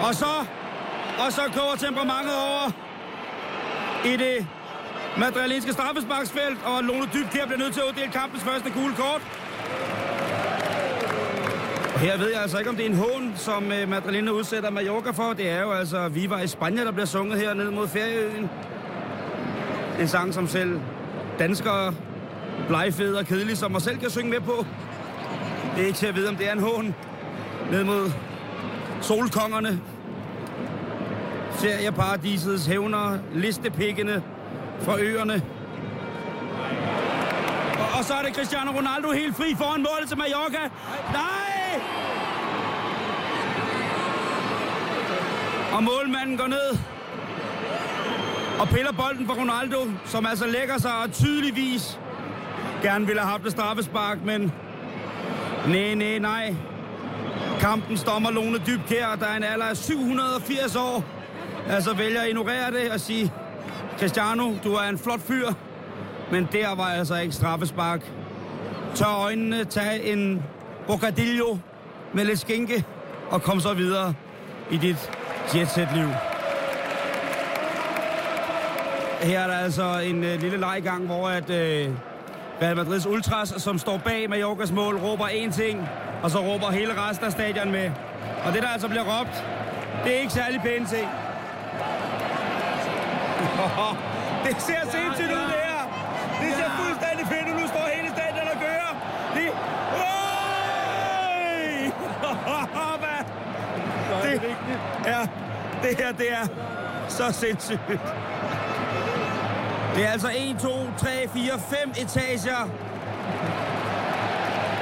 [0.07, 0.33] Og så,
[1.19, 2.71] og så koger temperamentet over
[4.05, 4.47] i det
[5.19, 9.23] madrilenske straffesparksfelt, og Lone Dybkjær bliver nødt til at uddele kampens første gule kort.
[11.99, 13.73] Og her ved jeg altså ikke, om det er en hån, som
[14.29, 15.33] uh, udsætter Mallorca for.
[15.33, 18.51] Det er jo altså Viva i Spanien, der bliver sunget her ned mod ferieøen.
[20.01, 20.81] En sang, som selv
[21.39, 21.95] danskere,
[22.69, 24.67] blegfede og kedelige, som mig selv kan synge med på.
[25.77, 26.95] Det er ikke til at vide, om det er en hån
[27.71, 28.13] ned mod
[29.01, 29.81] solkongerne.
[31.53, 34.23] Ferieparadisets hævner, listepikkene
[34.81, 35.43] fra øerne.
[37.79, 40.71] Og, og så er det Cristiano Ronaldo helt fri foran målet til Mallorca.
[41.13, 41.38] Nej!
[45.73, 46.79] Og målmanden går ned
[48.61, 51.99] og piller bolden for Ronaldo, som altså lægger sig og tydeligvis
[52.83, 54.53] gerne ville have haft et straffespark, men
[55.69, 56.55] nej, nej, nej.
[57.61, 61.05] Kampen stommer Lone Dybkær, der er en alder af 780 år.
[61.69, 63.33] Altså vælger at ignorere det og sige,
[63.99, 65.49] Cristiano, du er en flot fyr,
[66.33, 68.13] men der var altså ikke straffespark.
[68.95, 70.43] Tør øjnene, tag en
[70.89, 71.59] bocadillo
[72.13, 72.85] med lidt skinke,
[73.31, 74.15] og kom så videre
[74.71, 75.11] i dit
[75.55, 76.09] jetset-liv.
[79.23, 81.89] Her er der altså en øh, lille leg i gang, hvor at, øh,
[82.63, 85.89] Real Madrids Ultras, som står bag Mallorcas mål, råber én ting,
[86.23, 87.91] og så råber hele resten af stadion med.
[88.45, 89.45] Og det, der altså bliver råbt,
[90.05, 91.09] det er ikke særlig pænt ting.
[94.45, 95.18] det ser sindssygt
[105.83, 106.47] det her, det er
[107.09, 107.89] så sindssygt.
[109.95, 111.53] Det er altså 1, 2, 3, 4,
[111.85, 112.65] 5 etager,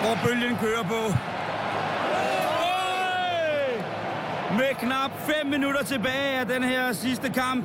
[0.03, 1.13] hvor bølgen kører på.
[4.57, 5.11] Med knap
[5.43, 7.65] 5 minutter tilbage af den her sidste kamp,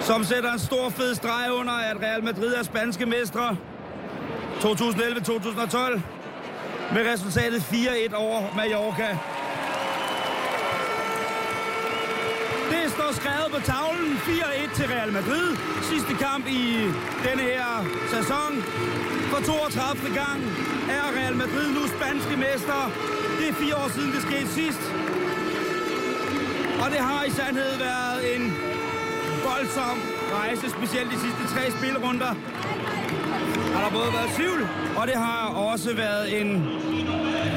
[0.00, 3.56] som sætter en stor fed streg under, at Real Madrid er spanske mestre
[4.60, 6.00] 2011-2012
[6.94, 9.18] med resultatet 4-1 over Mallorca.
[12.70, 15.48] Det står skrevet på tavlen 4-1 til Real Madrid.
[15.90, 16.62] Sidste kamp i
[17.26, 17.70] denne her
[18.14, 18.52] sæson.
[19.30, 20.14] For 32.
[20.22, 20.38] gang
[20.96, 22.80] er Real Madrid nu spanske mester.
[23.38, 24.82] Det er fire år siden, det skete sidst.
[26.82, 28.44] Og det har i sandhed været en
[29.48, 29.96] voldsom
[30.38, 32.32] rejse, specielt de sidste tre spilrunder.
[33.74, 34.60] Har der både været tvivl,
[34.98, 36.48] og det har også været en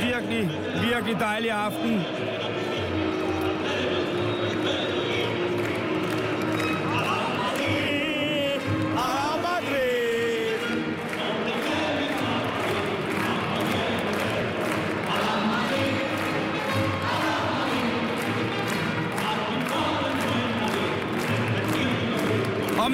[0.08, 0.44] virkelig,
[0.90, 1.94] virkelig dejlig aften.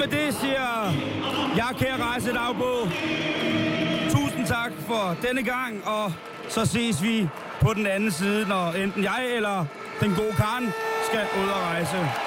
[0.04, 0.92] Med det siger
[1.56, 2.88] jeg, kære rejsedagbog,
[4.10, 6.12] tusind tak for denne gang, og
[6.48, 7.28] så ses vi
[7.60, 9.64] på den anden side, når enten jeg eller
[10.00, 10.72] den gode Karen
[11.08, 12.23] skal ud og rejse.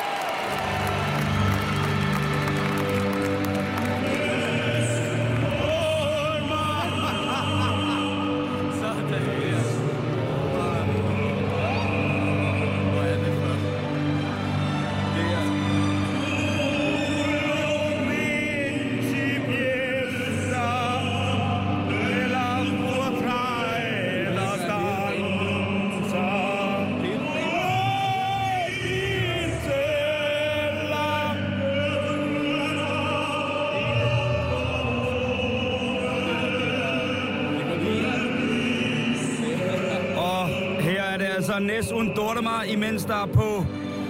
[42.58, 43.65] Undorma, imens der på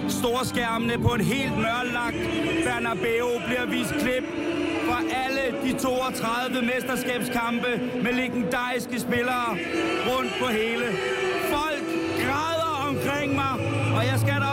[0.08, 2.16] storskærmene på en helt mørlagt
[2.64, 4.24] Bernabeu bliver vist klip
[4.88, 9.50] fra alle de 32 mesterskabskampe med legendariske spillere
[10.08, 10.86] rundt på hele.
[11.54, 11.84] Folk
[12.24, 13.54] græder omkring mig,
[13.96, 14.47] og jeg skal da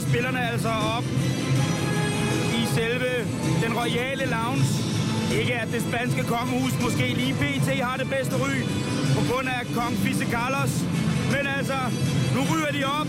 [0.00, 1.04] stiller spillerne altså op
[2.60, 3.10] i selve
[3.64, 4.64] den royale lounge.
[5.40, 7.68] Ikke at det spanske kongehus måske lige pt.
[7.88, 8.54] har det bedste ry
[9.16, 10.72] på grund af kong Fisse Carlos.
[11.34, 11.78] Men altså,
[12.34, 13.08] nu ryger de op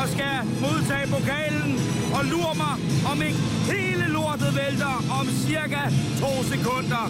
[0.00, 1.70] og skal modtage pokalen.
[2.16, 2.74] Og lurer mig,
[3.10, 3.40] om ikke
[3.74, 5.82] hele lortet vælter om cirka
[6.22, 7.04] to sekunder.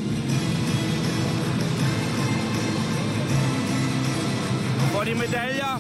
[4.93, 5.73] For de medaljer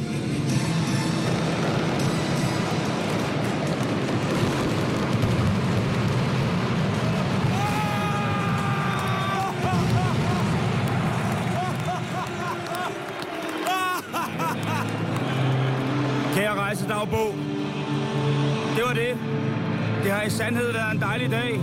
[20.22, 21.60] har i sandhed været en dejlig dag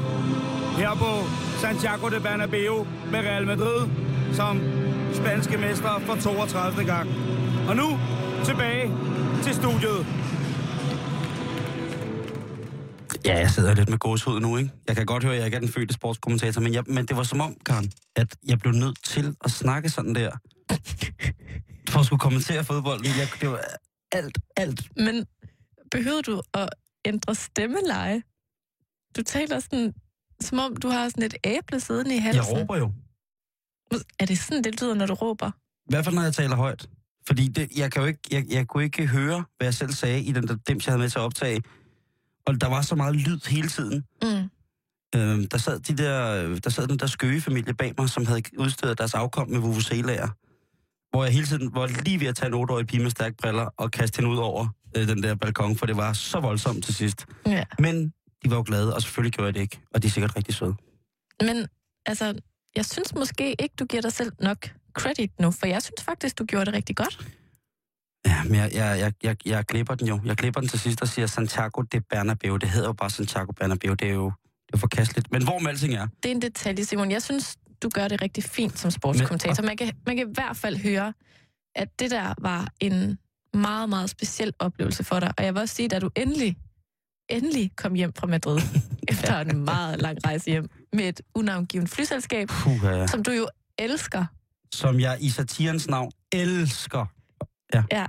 [0.77, 1.11] her på
[1.61, 3.89] Santiago de Bernabeu med Real Madrid
[4.33, 4.61] som
[5.13, 6.85] spanske mester for 32.
[6.85, 7.09] gang.
[7.69, 7.99] Og nu
[8.45, 8.91] tilbage
[9.43, 10.05] til studiet.
[13.25, 14.71] Ja, jeg sidder lidt med gåshud nu, ikke?
[14.87, 17.17] Jeg kan godt høre, at jeg ikke er den fødte sportskommentator, men, jeg, men det
[17.17, 20.31] var som om, Karen, at jeg blev nødt til at snakke sådan der.
[21.89, 23.05] For at skulle kommentere fodbold.
[23.05, 23.61] Jeg, det var
[24.11, 24.81] alt, alt.
[24.97, 25.25] Men
[25.91, 26.69] behøver du at
[27.05, 28.21] ændre stemmeleje?
[29.17, 29.93] Du taler sådan,
[30.41, 32.43] som om du har sådan et æble siddende i halsen.
[32.43, 32.91] Jeg råber jo.
[34.19, 35.47] Er det sådan, det lyder, når du råber?
[35.47, 36.89] I hvert fald, når jeg taler højt.
[37.27, 40.21] Fordi det, jeg, kan jo ikke, jeg, jeg kunne ikke høre, hvad jeg selv sagde
[40.21, 41.61] i den der dims, jeg havde med til at optage.
[42.45, 44.03] Og der var så meget lyd hele tiden.
[44.21, 44.49] Mm.
[45.15, 48.97] Øhm, der, sad de der, der sad den der skøge-familie bag mig, som havde udstedet
[48.97, 50.27] deres afkom med vuvuzelaer.
[51.11, 53.69] Hvor jeg hele tiden var lige ved at tage en 8-årig pige med stærke briller
[53.77, 54.67] og kaste hende ud over
[54.97, 57.25] øh, den der balkon, for det var så voldsomt til sidst.
[57.45, 57.63] Ja.
[57.79, 58.13] Men
[58.43, 59.79] de var jo glade, og selvfølgelig gjorde jeg det ikke.
[59.93, 60.75] Og de er sikkert rigtig søde.
[61.41, 61.67] Men
[62.05, 62.41] altså,
[62.75, 66.39] jeg synes måske ikke, du giver dig selv nok credit nu, for jeg synes faktisk,
[66.39, 67.27] du gjorde det rigtig godt.
[68.25, 70.19] Ja, men jeg, jeg, jeg, jeg, jeg klipper den jo.
[70.25, 72.57] Jeg klipper den til sidst og siger Santiago de Bernabeu.
[72.57, 73.93] Det hedder jo bare Santiago Bernabeu.
[73.93, 74.31] Det er jo,
[74.67, 75.31] det er forkasteligt.
[75.31, 77.11] Men hvor alting er, Det er en detalje, Simon.
[77.11, 79.63] Jeg synes, du gør det rigtig fint som sportskommentator.
[79.63, 81.13] Man kan, man kan i hvert fald høre,
[81.75, 83.17] at det der var en
[83.53, 85.33] meget, meget speciel oplevelse for dig.
[85.37, 86.57] Og jeg vil også sige, at du endelig,
[87.29, 88.59] endelig kom hjem fra Madrid,
[89.11, 93.07] efter en meget lang rejse hjem, med et unavngivet flyselskab, puh, ja.
[93.07, 94.25] som du jo elsker.
[94.73, 97.05] som jeg i satirens navn elsker.
[97.73, 98.05] Ja,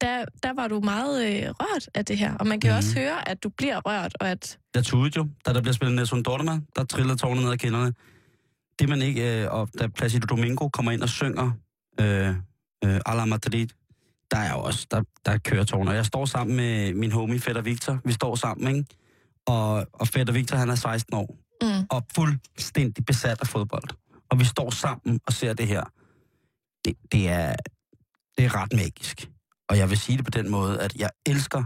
[0.00, 2.34] der, der var du meget øh, rørt af det her.
[2.36, 2.78] Og man kan jo Mhm.
[2.78, 4.58] også høre, at du bliver rørt, og at...
[4.74, 7.92] Jeg tudede jo, da der bliver spillet Nelson Dortmund, der triller tårnet ned ad kinderne.
[8.78, 11.50] Det man ikke, øh, og da Placido Domingo kommer ind og synger
[12.00, 12.28] øh,
[12.84, 13.66] øh, A la Madrid,
[14.32, 17.40] der er jo også, der, der er køretårn, og jeg står sammen med min homie
[17.40, 18.00] Fætter Victor.
[18.04, 18.88] Vi står sammen, ikke?
[19.46, 21.86] Og, og Fætter Victor, han er 16 år, Mm.
[21.90, 23.88] og fuldstændig besat af fodbold.
[24.30, 25.84] Og vi står sammen og ser det her.
[26.84, 27.56] Det, det, er,
[28.38, 29.30] det er ret magisk.
[29.68, 31.64] Og jeg vil sige det på den måde, at jeg elsker,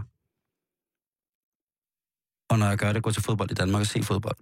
[2.49, 4.37] og når jeg gør det, gå til fodbold i Danmark og se fodbold.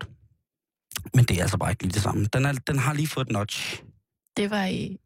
[1.13, 2.25] Men det er altså bare ikke lige det samme.
[2.25, 3.83] Den, er, den har lige fået et notch.
[4.37, 4.97] Det var i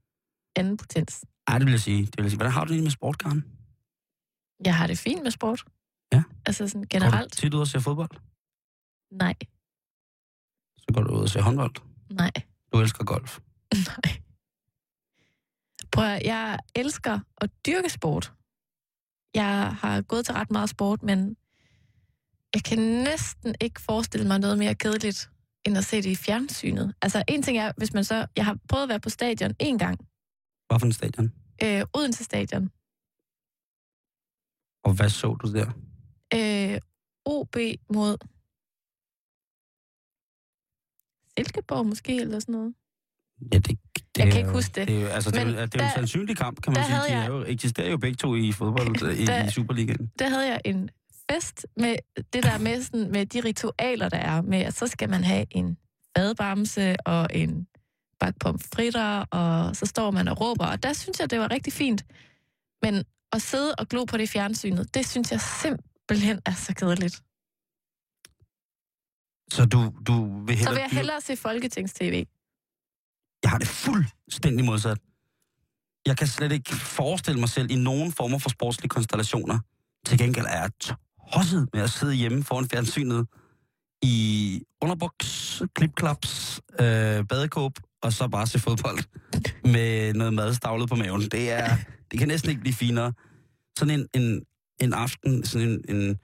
[0.56, 1.26] anden potens.
[1.50, 2.06] Ej, det vil jeg sige.
[2.06, 2.38] Det vil jeg sige.
[2.38, 3.46] Hvordan har du det med sport, Karen?
[4.66, 5.64] Jeg har det fint med sport.
[6.14, 6.24] Ja.
[6.46, 7.34] Altså sådan Går du generelt.
[7.34, 8.10] tit ud og ser fodbold?
[9.12, 9.34] Nej,
[10.78, 11.76] Så går du ud og ser håndbold.
[12.12, 12.32] nej,
[12.74, 13.40] Du elsker golf.
[14.06, 14.22] nej.
[15.92, 18.34] Prøv at, jeg elsker at dyrke sport.
[19.36, 21.38] Jeg har gået til ret meget sport, men
[22.56, 25.30] jeg kan næsten ikke forestille mig noget mere kedeligt,
[25.66, 26.94] end at se det i fjernsynet.
[27.02, 28.26] Altså, en ting er, hvis man så...
[28.36, 30.00] Jeg har prøvet at være på stadion en gang.
[30.68, 31.34] Hvad for en stadion?
[31.64, 32.64] Øh, Odense Stadion.
[34.84, 35.68] Og hvad så du der?
[36.38, 36.80] Øh,
[37.26, 37.56] OB
[37.96, 38.18] mod
[41.38, 42.74] Silkeborg måske, eller sådan noget.
[43.54, 43.78] Ja, det, det
[44.18, 44.88] Jeg kan ikke huske det.
[44.88, 46.74] Det er jo, altså, det er, Men jo- det er jo en sandsynlig kamp, kan
[46.74, 46.96] man sige.
[46.98, 48.88] De jeg- er jo, eksisterer jo begge to i fodbold
[49.22, 50.12] i, Der- i Superligaen.
[50.20, 50.90] Der havde jeg en
[51.32, 51.96] fest med
[52.34, 55.46] det der med, sådan, med de ritualer, der er med, at så skal man have
[55.52, 55.78] en
[56.18, 57.68] fadbamse og en
[58.20, 60.66] bakke pomfritter, og så står man og råber.
[60.66, 62.06] Og der synes jeg, det var rigtig fint.
[62.82, 67.16] Men at sidde og glo på det fjernsynet, det synes jeg simpelthen er så kedeligt.
[69.52, 70.74] Så du, du vil Så hellere...
[70.74, 72.26] vil jeg hellere se Folketings-TV.
[73.44, 74.98] Jeg har det fuldstændig modsat.
[76.06, 79.60] Jeg kan slet ikke forestille mig selv i nogen former for sportslige konstellationer.
[80.06, 80.72] Til gengæld er jeg
[81.34, 83.28] tosset med at sidde hjemme foran fjernsynet
[84.02, 89.00] i underbuks, klipklaps, øh, badekåb, og så bare se fodbold
[89.74, 91.22] med noget mad stavlet på maven.
[91.22, 91.78] Det, er,
[92.12, 93.14] det kan næsten ikke blive finere.
[93.80, 94.42] Sådan en, en,
[94.82, 96.18] en aften, sådan en, en,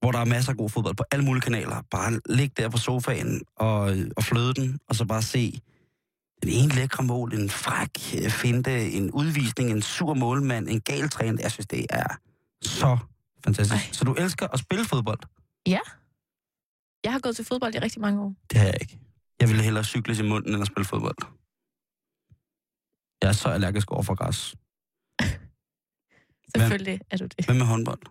[0.00, 1.82] hvor der er masser af god fodbold på alle mulige kanaler.
[1.90, 5.60] Bare ligge der på sofaen og, og fløde den, og så bare se
[6.42, 7.90] den ene lækre mål, en fræk
[8.24, 11.42] øh, finte, en udvisning, en sur målmand, en gal træner.
[11.42, 12.06] Jeg synes, det er
[12.62, 12.98] så
[13.44, 13.86] fantastisk.
[13.86, 13.92] Ej.
[13.92, 15.18] Så du elsker at spille fodbold?
[15.66, 15.80] Ja.
[17.04, 18.34] Jeg har gået til fodbold i rigtig mange år.
[18.50, 18.98] Det har jeg ikke.
[19.40, 21.20] Jeg ville hellere cykle i munden, end at spille fodbold.
[23.22, 24.40] Jeg er så allergisk over for græs.
[26.52, 27.44] Selvfølgelig er du det.
[27.44, 28.02] Hvad med håndbold?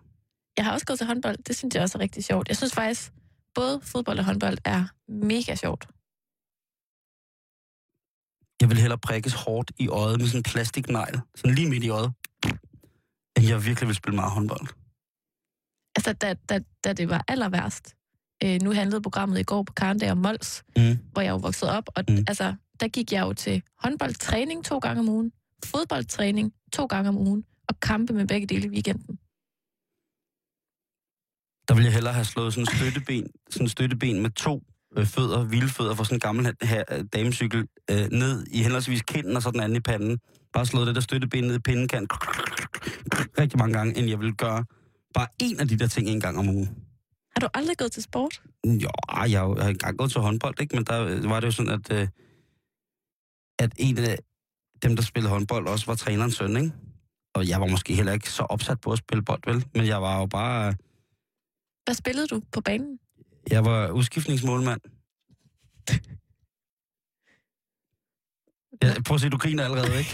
[0.56, 1.38] Jeg har også gået til håndbold.
[1.46, 2.48] Det synes jeg også er rigtig sjovt.
[2.48, 3.12] Jeg synes faktisk,
[3.54, 5.84] både fodbold og håndbold er mega sjovt.
[8.60, 11.88] Jeg vil hellere prikkes hårdt i øjet med sådan en plastiknegl, sådan lige midt i
[11.88, 12.10] øjet,
[13.36, 14.66] end jeg virkelig vil spille meget håndbold.
[15.96, 17.96] Altså, da, da, da det var aller værst.
[18.44, 20.98] Øh, nu handlede programmet i går på Karndag om Mols, Mm.
[21.12, 21.88] hvor jeg jo voksede op.
[21.96, 22.24] Og Mm.
[22.28, 25.32] altså, der gik jeg jo til håndboldtræning to gange om ugen,
[25.64, 29.18] fodboldtræning to gange om ugen, og kampe med begge dele i weekenden.
[31.68, 34.62] Der ville jeg hellere have slået sådan en støtteben, sådan en støtteben med to
[34.96, 39.36] øh, fødder, vilde fødder fra sådan en gammel her, damecykel, øh, ned i henholdsvis kinden
[39.36, 40.18] og så den anden i panden.
[40.52, 42.12] Bare slået det der støtteben ned i pindekant
[43.38, 44.64] rigtig mange gange, end jeg ville gøre
[45.14, 46.85] bare en af de der ting en gang om ugen.
[47.36, 48.42] Har du aldrig gået til sport?
[48.66, 48.90] Jo,
[49.30, 50.76] jeg har engang gået til håndbold, ikke?
[50.76, 52.08] men der øh, var det jo sådan, at, øh,
[53.58, 54.18] at en af
[54.82, 56.72] dem, der spillede håndbold, også var trænerens søn, ikke?
[57.34, 59.64] Og jeg var måske heller ikke så opsat på at spille bold, vel?
[59.74, 60.74] Men jeg var jo bare...
[61.84, 62.98] Hvad spillede du på banen?
[63.50, 64.80] Jeg var udskiftningsmålmand.
[68.82, 70.10] Ja, prøv at se, du griner allerede, ikke?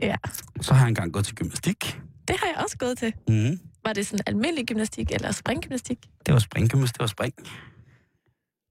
[0.08, 0.16] ja,
[0.60, 2.00] Så har jeg engang gået til gymnastik.
[2.28, 3.12] det har jeg også gået til.
[3.28, 3.60] Mm.
[3.86, 5.98] Var det sådan almindelig gymnastik eller springgymnastik?
[6.26, 7.34] Det var springgymnastik, det var spring.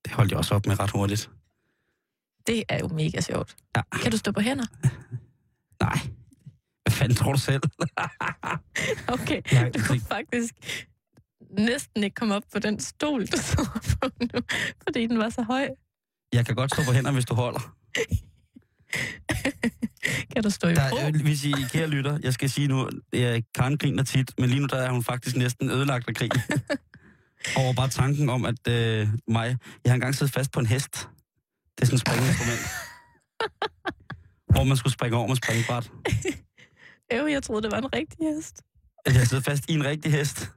[0.06, 1.30] Det holdt jeg også op med ret hurtigt.
[2.48, 3.56] Det er jo mega sjovt.
[3.76, 3.82] Ja.
[4.02, 4.66] Kan du stå på hænder?
[5.86, 5.98] Nej.
[6.84, 7.62] Hvad fanden tror du selv?
[9.16, 10.54] Okay, Nej, du kunne faktisk
[11.50, 14.42] næsten ikke komme op på den stol, du sidder på nu,
[14.84, 15.70] fordi den var så høj.
[16.34, 17.76] Jeg kan godt stå på hænder, hvis du holder.
[20.34, 23.44] Kan du stå i Der, øh, hvis I kære lytter, jeg skal sige nu, jeg
[23.56, 26.32] Karen griner tit, men lige nu der er hun faktisk næsten ødelagt af grin.
[27.58, 30.92] Over bare tanken om, at øh, mig, jeg har engang siddet fast på en hest.
[31.76, 32.60] Det er sådan et springinstrument.
[34.54, 35.92] hvor man skulle springe over med springbræt.
[37.18, 38.62] Jo, jeg troede, det var en rigtig hest
[39.06, 40.52] Jeg har siddet fast i en rigtig hest.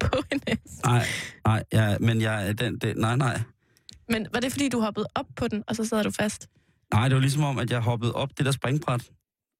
[0.00, 0.84] på en hest.
[0.84, 1.06] Nej,
[1.44, 3.40] nej, ja, men jeg, den, den, nej, nej.
[4.08, 6.48] Men var det, fordi du hoppede op på den, og så sad du fast?
[6.94, 9.10] Nej, det var ligesom om, at jeg hoppede op det der springbræt.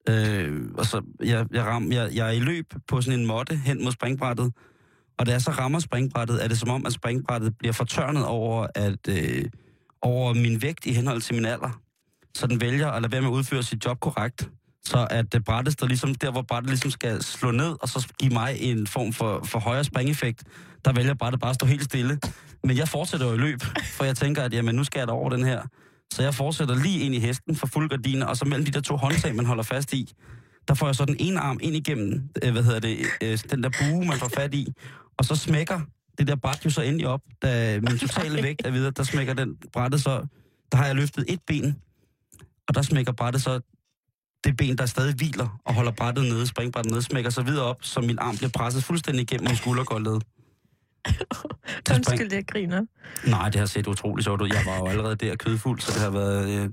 [0.08, 3.56] Øh, og så jeg, jeg, ram, jeg, jeg er i løb på sådan en måtte
[3.56, 4.52] hen mod springbrættet.
[5.18, 8.66] Og da jeg så rammer springbrættet, er det som om, at springbrættet bliver fortørnet over,
[8.74, 9.44] at, øh,
[10.02, 11.80] over min vægt i henhold til min alder.
[12.36, 14.50] Så den vælger at lade være med at udføre sit job korrekt.
[14.84, 18.08] Så at øh, brættet står ligesom der, hvor brættet ligesom skal slå ned, og så
[18.18, 20.44] give mig en form for, for højere springeffekt,
[20.84, 22.18] der vælger brættet bare at stå helt stille.
[22.64, 23.60] Men jeg fortsætter jo i løb,
[23.96, 25.62] for jeg tænker, at jamen, nu skal jeg da over den her.
[26.14, 28.80] Så jeg fortsætter lige ind i hesten for fuld gardiner, og så mellem de der
[28.80, 30.12] to håndtag, man holder fast i,
[30.68, 33.62] der får jeg så den ene arm ind igennem, øh, hvad hedder det, øh, den
[33.62, 34.72] der bue, man får fat i,
[35.18, 35.80] og så smækker
[36.18, 39.34] det der bræt jo så endelig op, da min totale vægt er videre, der smækker
[39.34, 40.26] den brættet så,
[40.72, 41.76] der har jeg løftet et ben,
[42.68, 43.60] og der smækker brættet så
[44.44, 47.76] det ben, der stadig hviler og holder brættet nede, springbrættet nede, smækker så videre op,
[47.80, 50.22] så min arm bliver presset fuldstændig igennem min skuldergård
[51.94, 52.86] Undskyld, jeg griner.
[53.26, 54.48] Nej, det har set utroligt sjovt ud.
[54.48, 56.64] Jeg var jo allerede der kødfuld, så det har været...
[56.64, 56.70] Øh,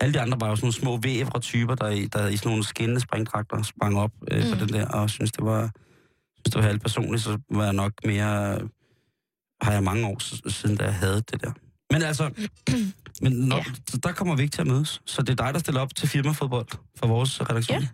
[0.00, 2.48] alle de andre var jo sådan nogle små vævre typer, der, i, der i sådan
[2.48, 4.50] nogle skinnende springdragter sprang op øh, mm.
[4.52, 5.70] på den der, og synes det var...
[6.36, 8.60] Synes det var helt personligt, så var jeg nok mere...
[9.62, 11.52] Har jeg mange år siden, da jeg havde det der.
[11.92, 12.30] Men altså,
[13.22, 13.98] men når, ja.
[14.02, 15.02] der kommer vi ikke til at mødes.
[15.06, 16.68] Så det er dig, der stiller op til firmafodbold
[16.98, 17.80] for vores redaktion.
[17.80, 17.88] Ja,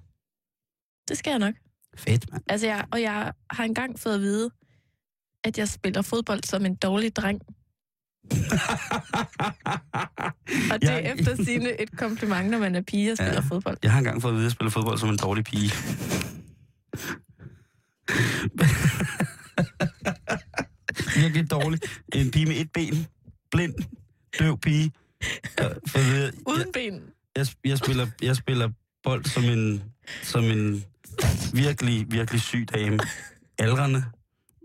[1.09, 1.55] det skal jeg nok.
[1.97, 2.43] Fedt, mand.
[2.49, 4.51] Altså, jeg, og jeg har engang fået at vide,
[5.45, 7.41] at jeg spiller fodbold som en dårlig dreng.
[10.73, 11.15] og det er jeg...
[11.19, 13.79] efter sine et kompliment, når man er pige og spiller ja, fodbold.
[13.83, 15.73] Jeg har engang fået at vide, at jeg spiller fodbold som en dårlig pige.
[21.23, 21.81] Virkelig dårlig.
[22.15, 23.07] En pige med et ben.
[23.51, 23.75] Blind.
[24.39, 24.93] Døv pige.
[25.87, 27.03] For vide, Uden jeg, ben.
[27.37, 28.71] Jeg, jeg, spiller, jeg spiller
[29.03, 29.83] bold som en,
[30.23, 30.85] som en
[31.53, 32.99] virkelig, virkelig syg dame.
[33.59, 34.05] Aldrende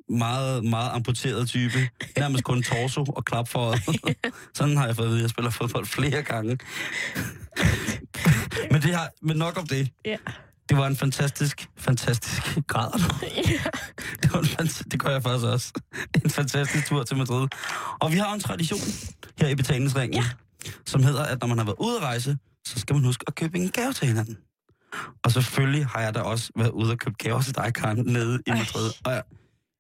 [0.10, 1.90] meget, meget amputeret type.
[2.18, 3.76] Nærmest kun torso og klap for
[4.58, 6.58] Sådan har jeg fået at vide, at jeg spiller fodbold flere gange.
[8.72, 9.90] men, det har, men nok om det.
[10.06, 10.18] Ja.
[10.70, 12.92] Det var en fantastisk, fantastisk grad.
[13.22, 13.70] Ja.
[14.24, 15.74] Det, var en, det gør jeg faktisk også.
[16.24, 17.48] En fantastisk tur til Madrid.
[18.00, 18.80] Og vi har en tradition
[19.40, 20.26] her i betalingsringen, ja.
[20.86, 23.36] som hedder, at når man har været ude at rejse, så skal man huske at
[23.36, 24.38] købe en gave til hinanden.
[25.24, 28.42] Og selvfølgelig har jeg da også været ude og købe gaver til dig, Karen, nede
[28.48, 28.92] i Madrid.
[29.06, 29.24] Og jeg,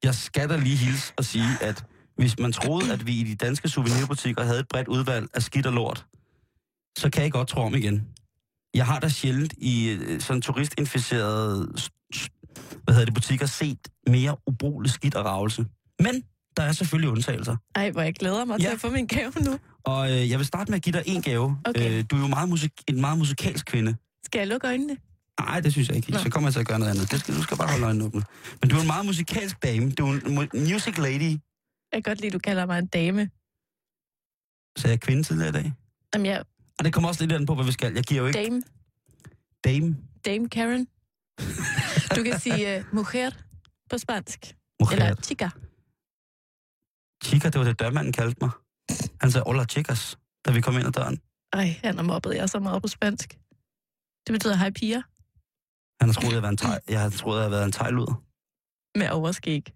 [0.03, 1.85] jeg skal da lige hilse og sige, at
[2.17, 5.65] hvis man troede, at vi i de danske souvenirbutikker havde et bredt udvalg af skidt
[5.65, 6.05] og lort,
[6.97, 8.07] så kan jeg godt tro om igen.
[8.73, 11.73] Jeg har da sjældent i øh, sådan turistinficerede
[12.83, 13.77] hvad hedder det, butikker set
[14.07, 15.65] mere ubrugelig skidt og ravelse.
[15.99, 16.23] Men
[16.57, 17.55] der er selvfølgelig undtagelser.
[17.75, 18.65] Ej, hvor jeg glæder mig ja.
[18.65, 19.59] til at få min gave nu.
[19.83, 21.57] Og øh, jeg vil starte med at give dig en gave.
[21.65, 21.91] Okay.
[21.99, 23.95] Øh, du er jo meget musik- en meget musikalsk kvinde.
[24.25, 24.97] Skal jeg lukke øjnene?
[25.39, 26.11] Nej, det synes jeg ikke.
[26.11, 26.17] Nå.
[26.17, 27.11] Så kommer jeg til at gøre noget andet.
[27.11, 28.23] Det skal, du skal bare holde øjnene åbne.
[28.61, 29.91] Men du er en meget musikalsk dame.
[29.91, 30.13] Du er
[30.53, 31.31] en music lady.
[31.91, 33.29] Jeg kan godt lide, at du kalder mig en dame.
[34.77, 35.73] Så jeg er kvinde tidligere i dag?
[36.13, 36.43] Jamen, jeg...
[36.79, 37.93] Og det kommer også lidt an på, hvad vi skal.
[37.93, 38.39] Jeg giver jo ikke...
[38.43, 38.61] Dame.
[39.63, 39.97] Dame?
[40.25, 40.87] Dame Karen.
[42.15, 43.31] Du kan sige uh, mujer
[43.89, 44.55] på spansk.
[44.81, 44.91] Mujer.
[44.91, 45.49] Eller chica.
[47.23, 48.51] Chica, det var det, dørmanden kaldte mig.
[49.21, 51.21] Han sagde, hola chicas, da vi kom ind ad døren.
[51.53, 53.29] Ej, han har mobbet jeg så meget på spansk.
[54.27, 55.01] Det betyder hej piger.
[56.01, 58.07] Han har troet, jeg, en teg- jeg har troet, jeg har været en teglud.
[58.95, 59.73] Med overskæg.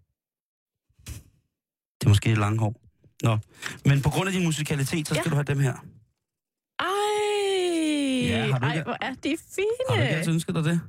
[1.99, 2.73] Det er måske et langt hår.
[3.23, 3.37] Nå.
[3.85, 5.29] Men på grund af din musikalitet, så skal ja.
[5.29, 5.73] du have dem her.
[6.79, 6.87] Ej,
[8.29, 9.67] ja, har du ej hvor er de fine.
[9.89, 10.81] Har du ikke ønsket dig det?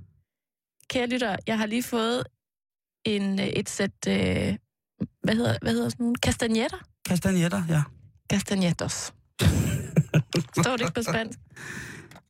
[0.90, 2.24] Kære lytter, jeg har lige fået
[3.04, 4.14] en, et sæt, øh,
[5.22, 6.78] hvad, hedder, hvad hedder sådan nogle, kastanjetter?
[7.08, 7.82] Kastanjetter, ja.
[8.30, 8.92] Kastanjettos.
[10.62, 11.38] Står det ikke på spansk?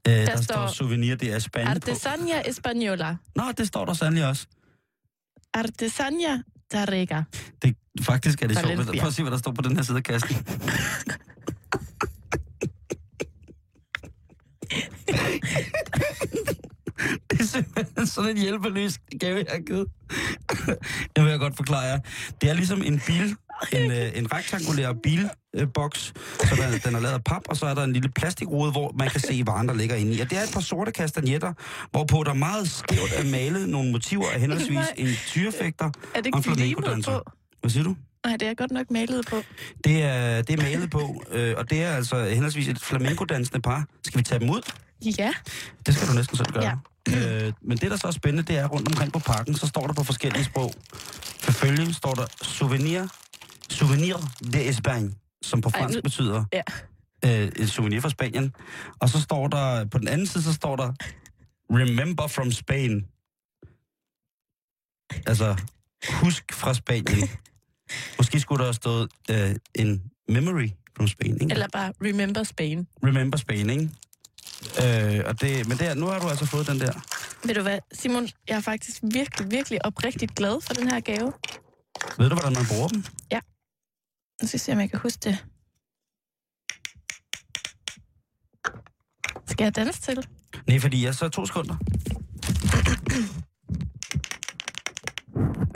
[0.09, 3.17] Øh, der, der står, står souvenir det er Spanien Artesania Española.
[3.37, 4.47] Nå, det står der sandelig også.
[5.55, 7.23] Artesania Tarrega.
[7.63, 8.99] Det, faktisk er det sjovt.
[8.99, 10.37] Prøv at se, hvad der står på den her side af kassen.
[17.31, 19.89] det er simpelthen sådan en hjælpeløs gave, jeg har givet.
[21.17, 21.99] det vil jeg godt forklare jer.
[22.41, 23.37] Det er ligesom en bil,
[23.73, 24.93] en, øh, en rektangulær
[25.59, 26.13] bilboks,
[26.49, 28.95] så der, den er lavet af pap, og så er der en lille plastikrude, hvor
[28.99, 30.21] man kan se varen, der ligger inde i.
[30.21, 31.53] Og det er et par sorte kastanjetter,
[31.91, 37.21] hvorpå der meget skævt er malet nogle motiver af henholdsvis en tyrefægter og en flamenco-danser.
[37.61, 37.97] Hvad siger du?
[38.27, 39.37] Nej, det er godt nok malet på.
[39.85, 43.87] Det er, det er malet på, øh, og det er altså henholdsvis et flamenco-dansende par.
[44.05, 44.61] Skal vi tage dem ud?
[45.19, 45.33] Ja.
[45.87, 46.79] Det skal du næsten selv gøre.
[47.09, 47.45] Ja.
[47.47, 49.87] Øh, men det, der så er spændende, det er rundt omkring på pakken, så står
[49.87, 50.73] der på forskellige sprog.
[51.43, 53.07] Selvfølgelig står der souvenir,
[53.71, 54.17] souvenir
[54.53, 55.13] de Espagne,
[55.43, 56.03] som på fransk Ej, nu...
[56.03, 56.63] betyder ja.
[57.25, 58.55] øh, et souvenir fra Spanien.
[59.01, 60.93] Og så står der, på den anden side, så står der
[61.71, 63.07] remember from Spain.
[65.27, 65.57] Altså,
[66.11, 67.29] husk fra Spanien.
[68.19, 71.53] Måske skulle der have stået øh, en memory from Spain, ikke?
[71.53, 72.87] Eller bare remember Spain.
[73.05, 73.91] Remember Spain, ikke?
[74.83, 76.93] Øh, og det, men der, nu har du altså fået den der.
[77.45, 81.33] Ved du hvad, Simon, jeg er faktisk virkelig, virkelig oprigtigt glad for den her gave.
[82.19, 83.05] Ved du, hvordan man bruger dem?
[84.43, 85.45] Nu skal jeg se, om jeg kan huske det.
[89.47, 90.27] Skal jeg danse til?
[90.67, 91.75] Nej, fordi jeg så to sekunder.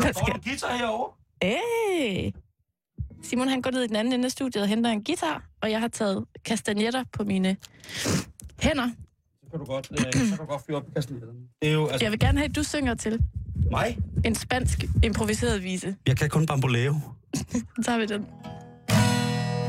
[0.03, 1.13] Hvad skal en guitar herovre?
[1.43, 2.31] Hey!
[3.23, 5.71] Simon han går ned i den anden ende af studiet og henter en guitar, og
[5.71, 7.57] jeg har taget kastagnetter på mine
[8.61, 8.91] hænder.
[9.45, 11.39] Så kan du godt, øh, så kan du godt fyre op i kastanetterne.
[11.63, 13.21] Det er jo, altså, Jeg vil gerne have, at du synger til
[13.71, 13.99] mig.
[14.25, 15.97] en spansk improviseret vise.
[16.07, 17.01] Jeg kan kun bamboleo.
[17.53, 18.27] Så tager vi den.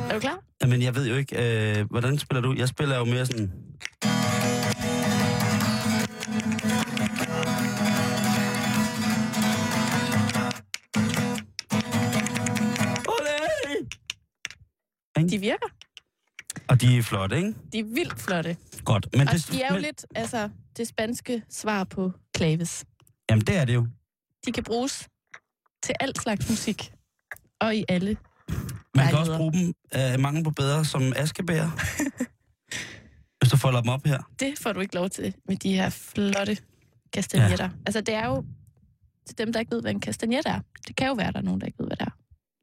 [0.10, 0.40] Er du klar?
[0.62, 2.54] Jamen, jeg ved jo ikke, øh, hvordan spiller du?
[2.58, 3.52] Jeg spiller jo mere sådan...
[15.30, 15.68] De virker.
[16.68, 17.54] Og de er flotte, ikke?
[17.74, 18.58] De er vildt flotte.
[18.86, 19.08] Godt.
[19.18, 22.86] Men Og det, de er jo men, lidt, altså, det spanske svar på klaves.
[23.30, 23.88] Jamen, det er det jo.
[24.46, 25.10] De kan bruges
[25.84, 26.94] til alt slags musik.
[27.60, 28.18] Og i alle.
[28.96, 31.66] Man kan også bruge dem af mangel på bedre som askebær.
[33.44, 34.22] hvis du folder dem op her.
[34.40, 36.58] Det får du ikke lov til med de her flotte
[37.14, 37.66] kastagnetter.
[37.66, 37.72] Ja.
[37.86, 38.46] Altså, det er jo
[39.28, 40.60] til dem, der ikke ved, hvad en kastagnet er.
[40.88, 42.12] Det kan jo være, der er nogen, der ikke ved, hvad det er.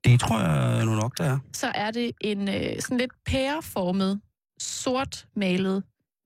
[0.04, 1.38] Det tror jeg nu nok, der er.
[1.52, 4.20] Så er det en øh, sådan lidt pæreformet,
[4.58, 5.84] sort malet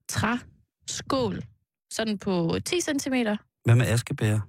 [0.09, 1.43] træskål.
[1.93, 3.13] Sådan på 10 cm.
[3.65, 4.39] Hvad med askebær?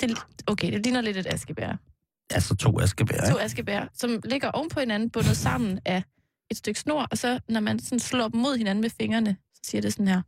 [0.00, 1.76] Det, okay, det ligner lidt et askebær.
[2.30, 6.02] Altså to askebær, To askebær, som ligger oven på hinanden, bundet sammen af
[6.50, 9.60] et stykke snor, og så når man sådan slår dem mod hinanden med fingrene, så
[9.70, 10.22] siger det sådan her.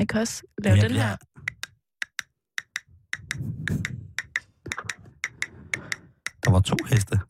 [0.00, 1.16] Man kan også lave den bliver- her.
[6.44, 7.20] Der var to heste.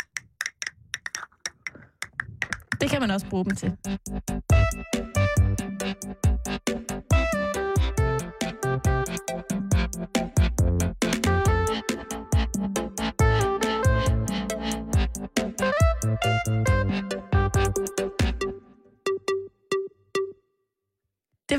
[2.81, 3.77] Det kan man også bruge dem til.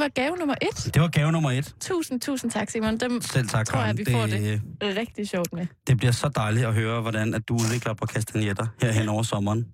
[0.03, 0.93] Var gave nummer et.
[0.93, 1.75] Det var gave nummer et.
[1.79, 2.97] Tusind, tusind tak, Simon.
[2.97, 5.67] Dem Selv tak, tror jeg, vi får det, er rigtig sjovt med.
[5.87, 9.23] det bliver så dejligt at høre, hvordan at du udvikler på kastanjetter her hen over
[9.23, 9.73] sommeren.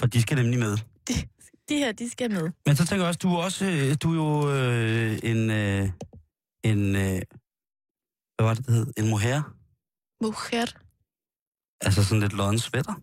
[0.00, 0.76] For de skal nemlig med.
[1.08, 1.14] De,
[1.68, 2.50] de her, de skal med.
[2.66, 5.88] Men så tænker jeg også, du er også, øh, du er jo øh, en, øh,
[6.64, 7.20] en, øh,
[8.36, 8.86] hvad var det, det hed?
[8.96, 9.40] En mohair?
[10.22, 10.66] Mohair.
[11.80, 12.94] Altså sådan lidt lodden sweater.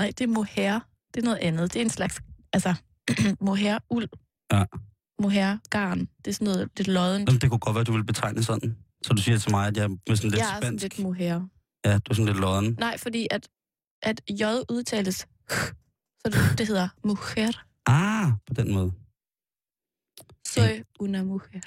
[0.00, 0.78] Nej, det er mohair.
[1.14, 1.72] Det er noget andet.
[1.72, 2.20] Det er en slags,
[2.52, 2.74] altså,
[3.48, 4.08] mohair-uld.
[4.52, 4.64] Ja.
[5.20, 5.98] Mohair-garn.
[6.00, 7.28] Det er sådan noget lidt loddent.
[7.28, 8.76] Jamen, det kunne godt være, at du ville betegne sådan.
[9.06, 10.82] Så du siger til mig, at jeg er med sådan lidt Jeg er sådan spansk.
[10.82, 11.48] lidt mohair.
[11.84, 12.76] Ja, du er sådan lidt lodden.
[12.78, 13.48] Nej, fordi at,
[14.02, 15.16] at J udtales,
[16.20, 17.64] så det, det hedder mujer.
[17.86, 18.92] Ah, på den måde.
[20.48, 21.60] Soy una mujer.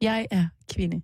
[0.00, 1.02] Jeg er kvinde.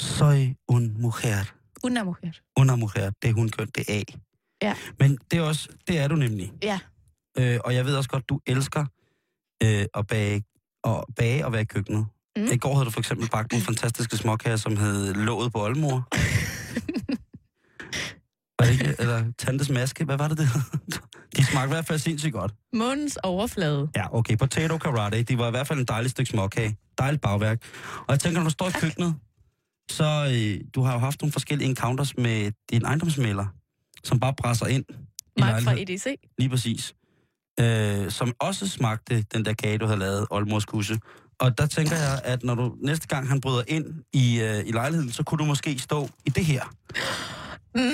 [0.00, 1.54] Soy un mujer.
[1.84, 2.32] Una mujer.
[2.56, 4.02] Una mujer, det er hun køn, det er A.
[4.62, 4.74] Ja.
[4.98, 6.52] Men det er også, det er du nemlig.
[6.62, 6.78] Ja.
[7.38, 8.86] Øh, og jeg ved også godt, du elsker
[9.64, 10.44] øh, at bage
[10.84, 12.06] og, bage og være i køkkenet.
[12.36, 12.44] Mm.
[12.44, 15.90] I går havde du for eksempel bagt nogle fantastiske småkager, som hed låget på oldemor.
[18.58, 18.94] var det ikke?
[18.98, 20.48] Eller tantes maske, hvad var det det?
[21.36, 22.54] De smagte i hvert fald sindssygt godt.
[22.72, 23.88] Månens overflade.
[23.96, 24.36] Ja, okay.
[24.36, 26.76] Potato karate, de var i hvert fald en dejlig stykke småkage.
[26.98, 27.62] Dejligt bagværk.
[27.98, 29.14] Og jeg tænker, når du står i køkkenet,
[29.90, 33.46] så øh, du har jo haft nogle forskellige encounters med din ejendomsmælder,
[34.04, 34.84] som bare presser ind
[35.38, 35.80] Mark fra.
[35.80, 36.06] EDC.
[36.38, 36.94] Lige præcis.
[37.60, 41.00] Øh, som også smagte den der kage, du havde lavet, Oldmors kusse.
[41.38, 44.72] Og der tænker jeg, at når du næste gang han bryder ind i, øh, i
[44.72, 46.74] lejligheden, så kunne du måske stå i det her.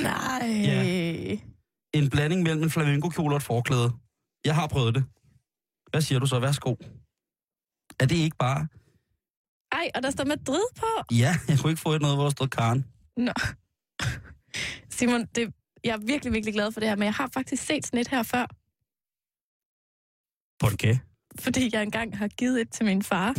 [0.02, 0.48] Nej.
[0.48, 1.36] Ja.
[1.94, 3.92] En blanding mellem en flamingo-kjole og et forklæde.
[4.44, 5.04] Jeg har prøvet det.
[5.90, 6.38] Hvad siger du så?
[6.38, 6.74] Værsgo.
[8.00, 8.68] Er det ikke bare...
[9.72, 10.86] Ej, og der står Madrid på.
[11.10, 12.84] Ja, jeg kunne ikke få et noget, hvor der stod Karen.
[13.16, 13.32] Nå.
[14.90, 15.54] Simon, det,
[15.84, 18.08] jeg er virkelig, virkelig glad for det her, men jeg har faktisk set sådan et
[18.08, 18.46] her før,
[20.60, 20.98] Por qué?
[21.40, 23.34] fordi jeg engang har givet et til min far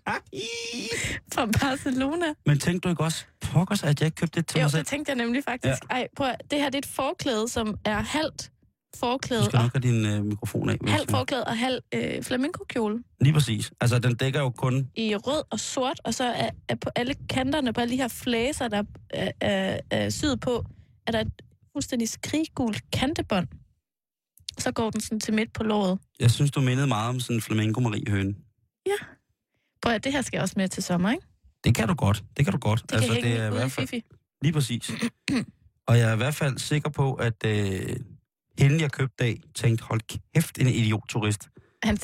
[1.34, 2.26] fra Barcelona.
[2.46, 4.78] Men tænkte du ikke også, pokkers, at jeg ikke købte det til Jo, mig selv?
[4.80, 5.82] det tænkte jeg nemlig faktisk.
[5.90, 5.94] Ja.
[5.96, 8.50] Ej, prøv at, det her det er et forklæde, som er halvt
[8.96, 10.76] forklæde, Du skal nok have din øh, mikrofon af.
[10.88, 13.70] halvt du- forklæde og halv øh, flamenco-kjole Lige præcis.
[13.80, 14.88] Altså, den dækker jo kun...
[14.96, 18.08] i rød og sort, og så er, er på alle kanterne, på alle de her
[18.08, 20.64] flæser, der er, er, er syet på,
[21.06, 21.32] er der et
[21.72, 23.48] fuldstændig skriggult kantebånd.
[24.58, 25.98] Så går den sådan til midt på låret.
[26.20, 28.34] Jeg synes, du mindede meget om sådan en flamingo marie høne
[29.82, 31.26] Prøv at det her skal også med til sommer, ikke?
[31.64, 32.24] Det kan du godt.
[32.36, 32.82] Det kan du godt.
[32.82, 34.04] Det altså, kan det er i hvert fald, Fifi.
[34.42, 34.90] Lige præcis.
[35.88, 37.96] Og jeg er i hvert fald sikker på, at øh,
[38.58, 40.00] hende, jeg købte af, tænkte, hold
[40.34, 41.48] kæft, en idiot-turist.
[41.82, 41.98] Han,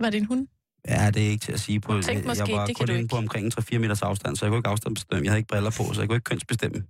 [0.00, 0.46] var det en hund?
[0.88, 1.92] Ja, det er ikke til at sige på.
[1.92, 4.44] Tænkte jeg, måske, jeg var det kun inde på omkring en 3-4 meters afstand, så
[4.44, 5.24] jeg kunne ikke afstandsbestemme.
[5.24, 6.84] Jeg havde ikke briller på, så jeg kunne ikke kønsbestemme.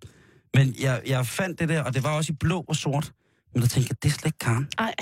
[0.55, 3.13] Men jeg, jeg fandt det der, og det var også i blå og sort.
[3.53, 4.69] Men der tænkte jeg, det er slet ikke Karen.
[4.79, 4.95] Nej.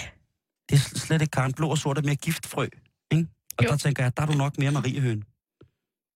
[0.68, 1.52] Det er slet ikke Karen.
[1.52, 2.66] Blå og sort er mere giftfrø.
[3.58, 3.68] Og Jo.
[3.70, 5.24] der tænker jeg, der er du nok mere Mariehøen.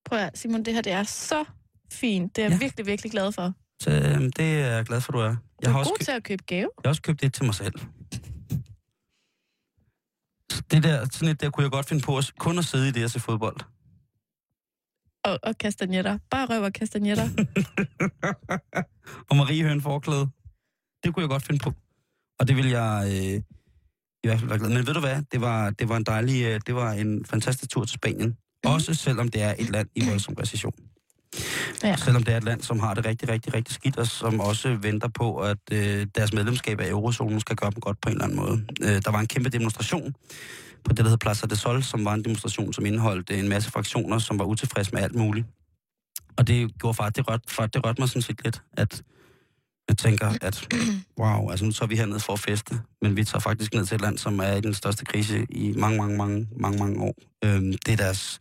[0.05, 1.45] Prøv at, Simon, det her det er så
[1.93, 2.37] fint.
[2.37, 2.59] Det er jeg Ja.
[2.59, 3.53] virkelig, virkelig glad for.
[3.83, 5.29] Så øhm, det er jeg glad for, du er.
[5.29, 6.61] Du Jeg har, er også god købt, til at købe gave.
[6.83, 7.73] jeg har også købt et til mig selv.
[10.71, 12.91] Det der, sådan et der kunne jeg godt finde på at, kun at sidde i
[12.91, 13.57] det og se fodbold.
[15.25, 16.19] Og, og kastanjetter.
[16.31, 17.29] Bare røv og kastanjetter.
[19.31, 20.29] og Marie Høen forklæde.
[21.05, 21.73] Det kunne jeg godt finde på.
[22.41, 23.43] Og det vil jeg øh,
[24.25, 24.69] i hvert fald være glad.
[24.69, 25.23] Men ved du hvad?
[25.33, 28.29] Det var, det var en dejlig, øh, det var en fantastisk tur til Spanien.
[28.65, 28.71] Mm.
[28.71, 30.75] Også selvom det er et land i voldsom recession.
[31.83, 31.97] Ja.
[31.97, 34.79] Selvom det er et land, som har det rigtig, rigtig, rigtig skidt, og som også
[34.83, 38.25] venter på, at øh, deres medlemskab af eurozonen skal gøre dem godt på en eller
[38.25, 38.67] anden måde.
[38.83, 40.15] Øh, der var en kæmpe demonstration
[40.85, 43.71] på det, der hedder Plaza de Sol, som var en demonstration, som indeholdt en masse
[43.71, 45.47] fraktioner, som var utilfredse med alt muligt.
[46.37, 49.03] Og det gjorde faktisk, det rørte, faktisk, det rørte mig sådan set lidt, at
[49.91, 50.69] jeg tænker, at
[51.21, 53.95] wow, altså nu tager vi herned for at feste, men vi tager faktisk ned til
[53.95, 57.15] et land, som er i den største krise i mange, mange, mange, mange, mange år.
[57.45, 58.41] Øhm, det er deres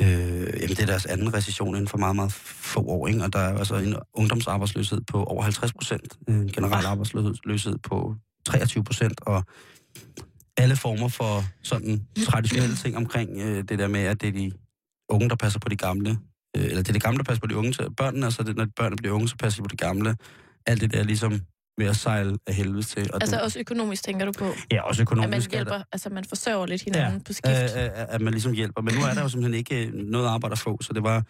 [0.00, 3.24] øh, jamen det er deres anden recession inden for meget, meget få år, ikke?
[3.24, 8.14] og der er altså en ungdomsarbejdsløshed på over 50 procent, en generel arbejdsløshed på
[8.46, 9.44] 23 procent, og
[10.56, 14.52] alle former for sådan traditionelle ting omkring øh, det der med, at det er de
[15.08, 16.18] unge, der passer på de gamle,
[16.56, 18.42] øh, eller det er de gamle, der passer på de unge til børnene, og så
[18.42, 20.16] det, når børnene bliver unge, så passer de på de gamle.
[20.66, 21.40] Alt det der er ligesom
[21.78, 23.10] ved at sejle af helvede til.
[23.12, 24.52] Og altså det, også økonomisk, tænker du på?
[24.72, 25.50] ja, også At man økonomisk.
[25.50, 27.46] der- hjælper, altså man forsørger lidt hinanden på skift.
[27.76, 28.82] Øh, øh, at man ligesom hjælper.
[28.82, 31.24] Men nu er der jo simpelthen ikke øh, noget arbejde at få, så det var,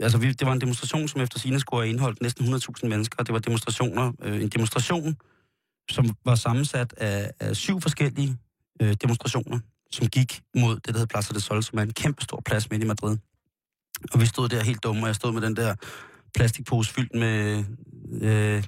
[0.00, 3.22] altså, vi, det var en demonstration, som efter sine skulle have indholdt næsten 100.000 mennesker,
[3.24, 5.16] det var demonstrationer, øh, en demonstration,
[5.90, 8.36] som var sammensat af, af syv forskellige
[8.82, 9.58] øh, demonstrationer,
[9.92, 12.70] som gik mod det, der hedder Plaza de Sol, som er en kæmpe stor plads
[12.70, 13.16] midt i Madrid.
[14.12, 15.74] Og vi stod der helt dumme, og jeg stod med den der
[16.34, 17.64] plastikpose fyldt med
[18.20, 18.64] øh,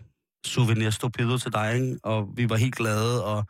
[0.47, 1.99] souvenir stupido til dig, ikke?
[2.03, 3.45] og vi var helt glade, og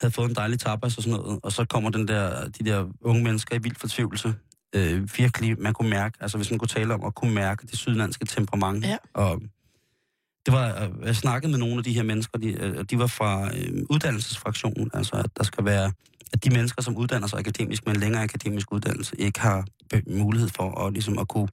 [0.00, 2.86] havde fået en dejlig tapas og sådan noget, og så kommer den der, de der
[3.00, 4.34] unge mennesker i vild fortvivlelse.
[4.74, 7.78] Øh, virkelig, man kunne mærke, altså hvis man kunne tale om at kunne mærke det
[7.78, 8.84] sydlandske temperament.
[8.84, 8.96] Ja.
[9.14, 9.42] Og
[10.46, 13.06] det var, øh, jeg snakkede med nogle af de her mennesker, de, øh, de var
[13.06, 15.92] fra øh, uddannelsesfraktionen, altså at der skal være,
[16.32, 19.66] at de mennesker, som uddanner sig akademisk med en længere akademisk uddannelse, ikke har
[20.06, 21.48] mulighed for at, ligesom at kunne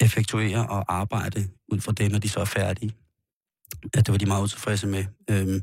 [0.00, 2.92] effektuere og arbejde ud fra det, når de så er færdige.
[3.96, 5.04] Ja, det var de meget utilfredse med.
[5.30, 5.62] Øhm,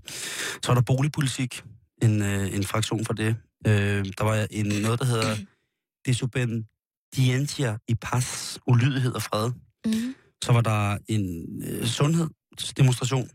[0.63, 1.63] så var der boligpolitik,
[2.01, 3.35] en, øh, en fraktion for det.
[3.67, 5.37] Øh, der var en, noget, der hedder
[6.05, 9.51] Desobedientia i Paz, ulydighed og fred.
[9.85, 10.15] Mm.
[10.43, 13.29] Så var der en øh, sundhedsdemonstration.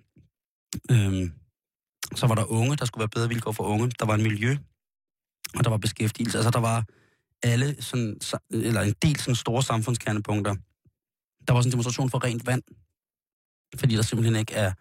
[0.90, 1.32] Øhm,
[2.14, 3.92] så var der unge, der skulle være bedre vilkår for unge.
[3.98, 4.56] Der var en miljø,
[5.54, 6.38] og der var beskæftigelse.
[6.38, 6.84] Altså der var
[7.42, 8.20] alle sådan,
[8.50, 10.54] eller en del sådan store samfundskernepunkter.
[11.46, 12.62] Der var også en demonstration for rent vand,
[13.78, 14.72] fordi der simpelthen ikke er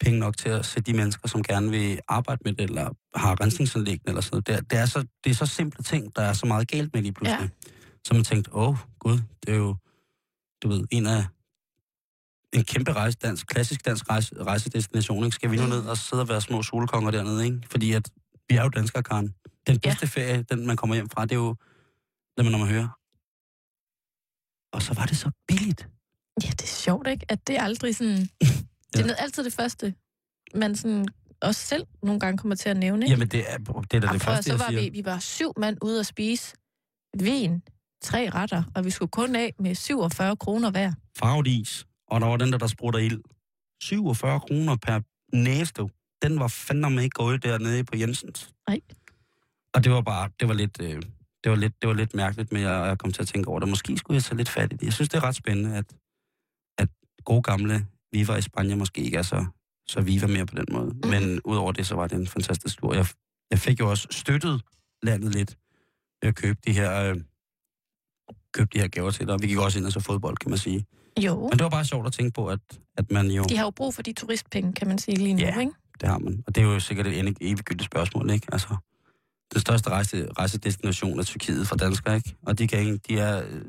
[0.00, 3.40] penge nok til at sætte de mennesker, som gerne vil arbejde med det, eller har
[3.40, 4.46] rensningsanlæggende eller sådan noget.
[4.46, 6.94] Det er, det er, så, det er så simple ting, der er så meget galt
[6.94, 7.50] med lige pludselig.
[7.66, 7.70] Ja.
[8.04, 9.76] Så man tænkte, åh gud, det er jo,
[10.62, 11.24] du ved, en af
[12.52, 15.24] en kæmpe rejse, dansk, klassisk dansk rejse, rejsedestination.
[15.24, 15.34] Ikke?
[15.34, 17.60] Skal vi nu ned og sidde og være små solkonger dernede, ikke?
[17.70, 18.10] Fordi at
[18.48, 19.34] vi er jo danskere, Karen.
[19.68, 20.06] Den bedste ja.
[20.06, 21.56] ferie, den man kommer hjem fra, det er jo,
[22.36, 22.88] lad mig når man hører.
[24.72, 25.88] Og så var det så billigt.
[26.44, 27.26] Ja, det er sjovt, ikke?
[27.28, 28.18] At det er aldrig sådan...
[28.94, 29.94] Det er altid det første,
[30.54, 31.06] man sådan
[31.42, 33.12] også selv nogle gange kommer til at nævne, ikke?
[33.12, 34.80] Jamen, det er, det er da det Jamen, første, så var siger.
[34.80, 36.56] vi, vi var syv mand ude at spise
[37.20, 37.62] vin,
[38.02, 40.92] tre retter, og vi skulle kun af med 47 kroner hver.
[41.18, 43.20] farvet is, og der var den der, der sprutter ild.
[43.82, 45.00] 47 kroner per
[45.36, 45.82] næste.
[46.22, 48.50] Den var fandme ikke gået dernede på Jensens.
[48.68, 48.80] Nej.
[49.74, 51.02] Og det var bare, det var lidt, øh,
[51.44, 53.60] det var lidt, det var lidt mærkeligt, men jeg, jeg kom til at tænke over
[53.60, 53.68] det.
[53.68, 54.82] Måske skulle jeg tage lidt fat i det.
[54.82, 55.84] Jeg synes, det er ret spændende, at,
[56.78, 56.88] at
[57.24, 59.46] gode gamle Viva i Spanien måske ikke er så,
[59.88, 60.86] så Viva mere på den måde.
[60.90, 61.10] Mm.
[61.10, 62.94] Men udover det, så var det en fantastisk tur.
[62.94, 63.06] Jeg,
[63.50, 64.62] jeg fik jo også støttet
[65.02, 65.56] landet lidt
[66.22, 67.16] ved at købe de her, øh,
[68.52, 69.42] købe de her gaver til dig.
[69.42, 70.86] Vi gik også ind og så fodbold, kan man sige.
[71.20, 72.60] Jo, Men det var bare sjovt at tænke på, at,
[72.96, 73.44] at man jo...
[73.44, 75.60] de har jo brug for de turistpenge, kan man sige lige nu, Ja.
[75.60, 75.72] ikke?
[76.00, 76.42] Det har man.
[76.46, 78.46] Og det er jo sikkert et eviggyldigt spørgsmål, ikke?
[78.52, 78.76] Altså,
[79.52, 82.36] den største rejse, rejsedestination er Tyrkiet for danskere, ikke?
[82.46, 83.42] Og de kan de er...
[83.42, 83.62] øh,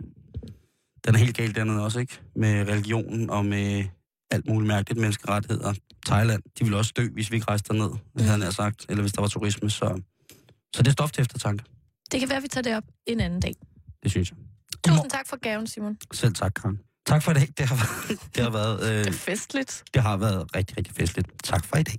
[1.06, 2.20] Den er helt galt dernede også, ikke?
[2.36, 3.86] Med religionen og med
[4.32, 5.74] alt muligt mærkeligt menneskerettigheder.
[6.06, 8.24] Thailand, de ville også dø, hvis vi ikke rejste derned, mm.
[8.24, 8.86] havde jeg sagt.
[8.90, 10.02] Eller hvis der var turisme, så...
[10.76, 11.64] Så det er stof til eftertanke.
[12.12, 13.54] Det kan være, at vi tager det op en anden dag.
[14.04, 14.38] Det synes jeg.
[14.88, 15.98] Tusind tak for gaven, Simon.
[16.14, 16.80] Selv tak, Karen.
[17.06, 17.48] Tak for i dag.
[17.58, 19.84] Det har, været- det har været, øh, Det er festligt.
[19.94, 21.28] det har været rigtig, rigtig festligt.
[21.44, 21.98] Tak for i dag.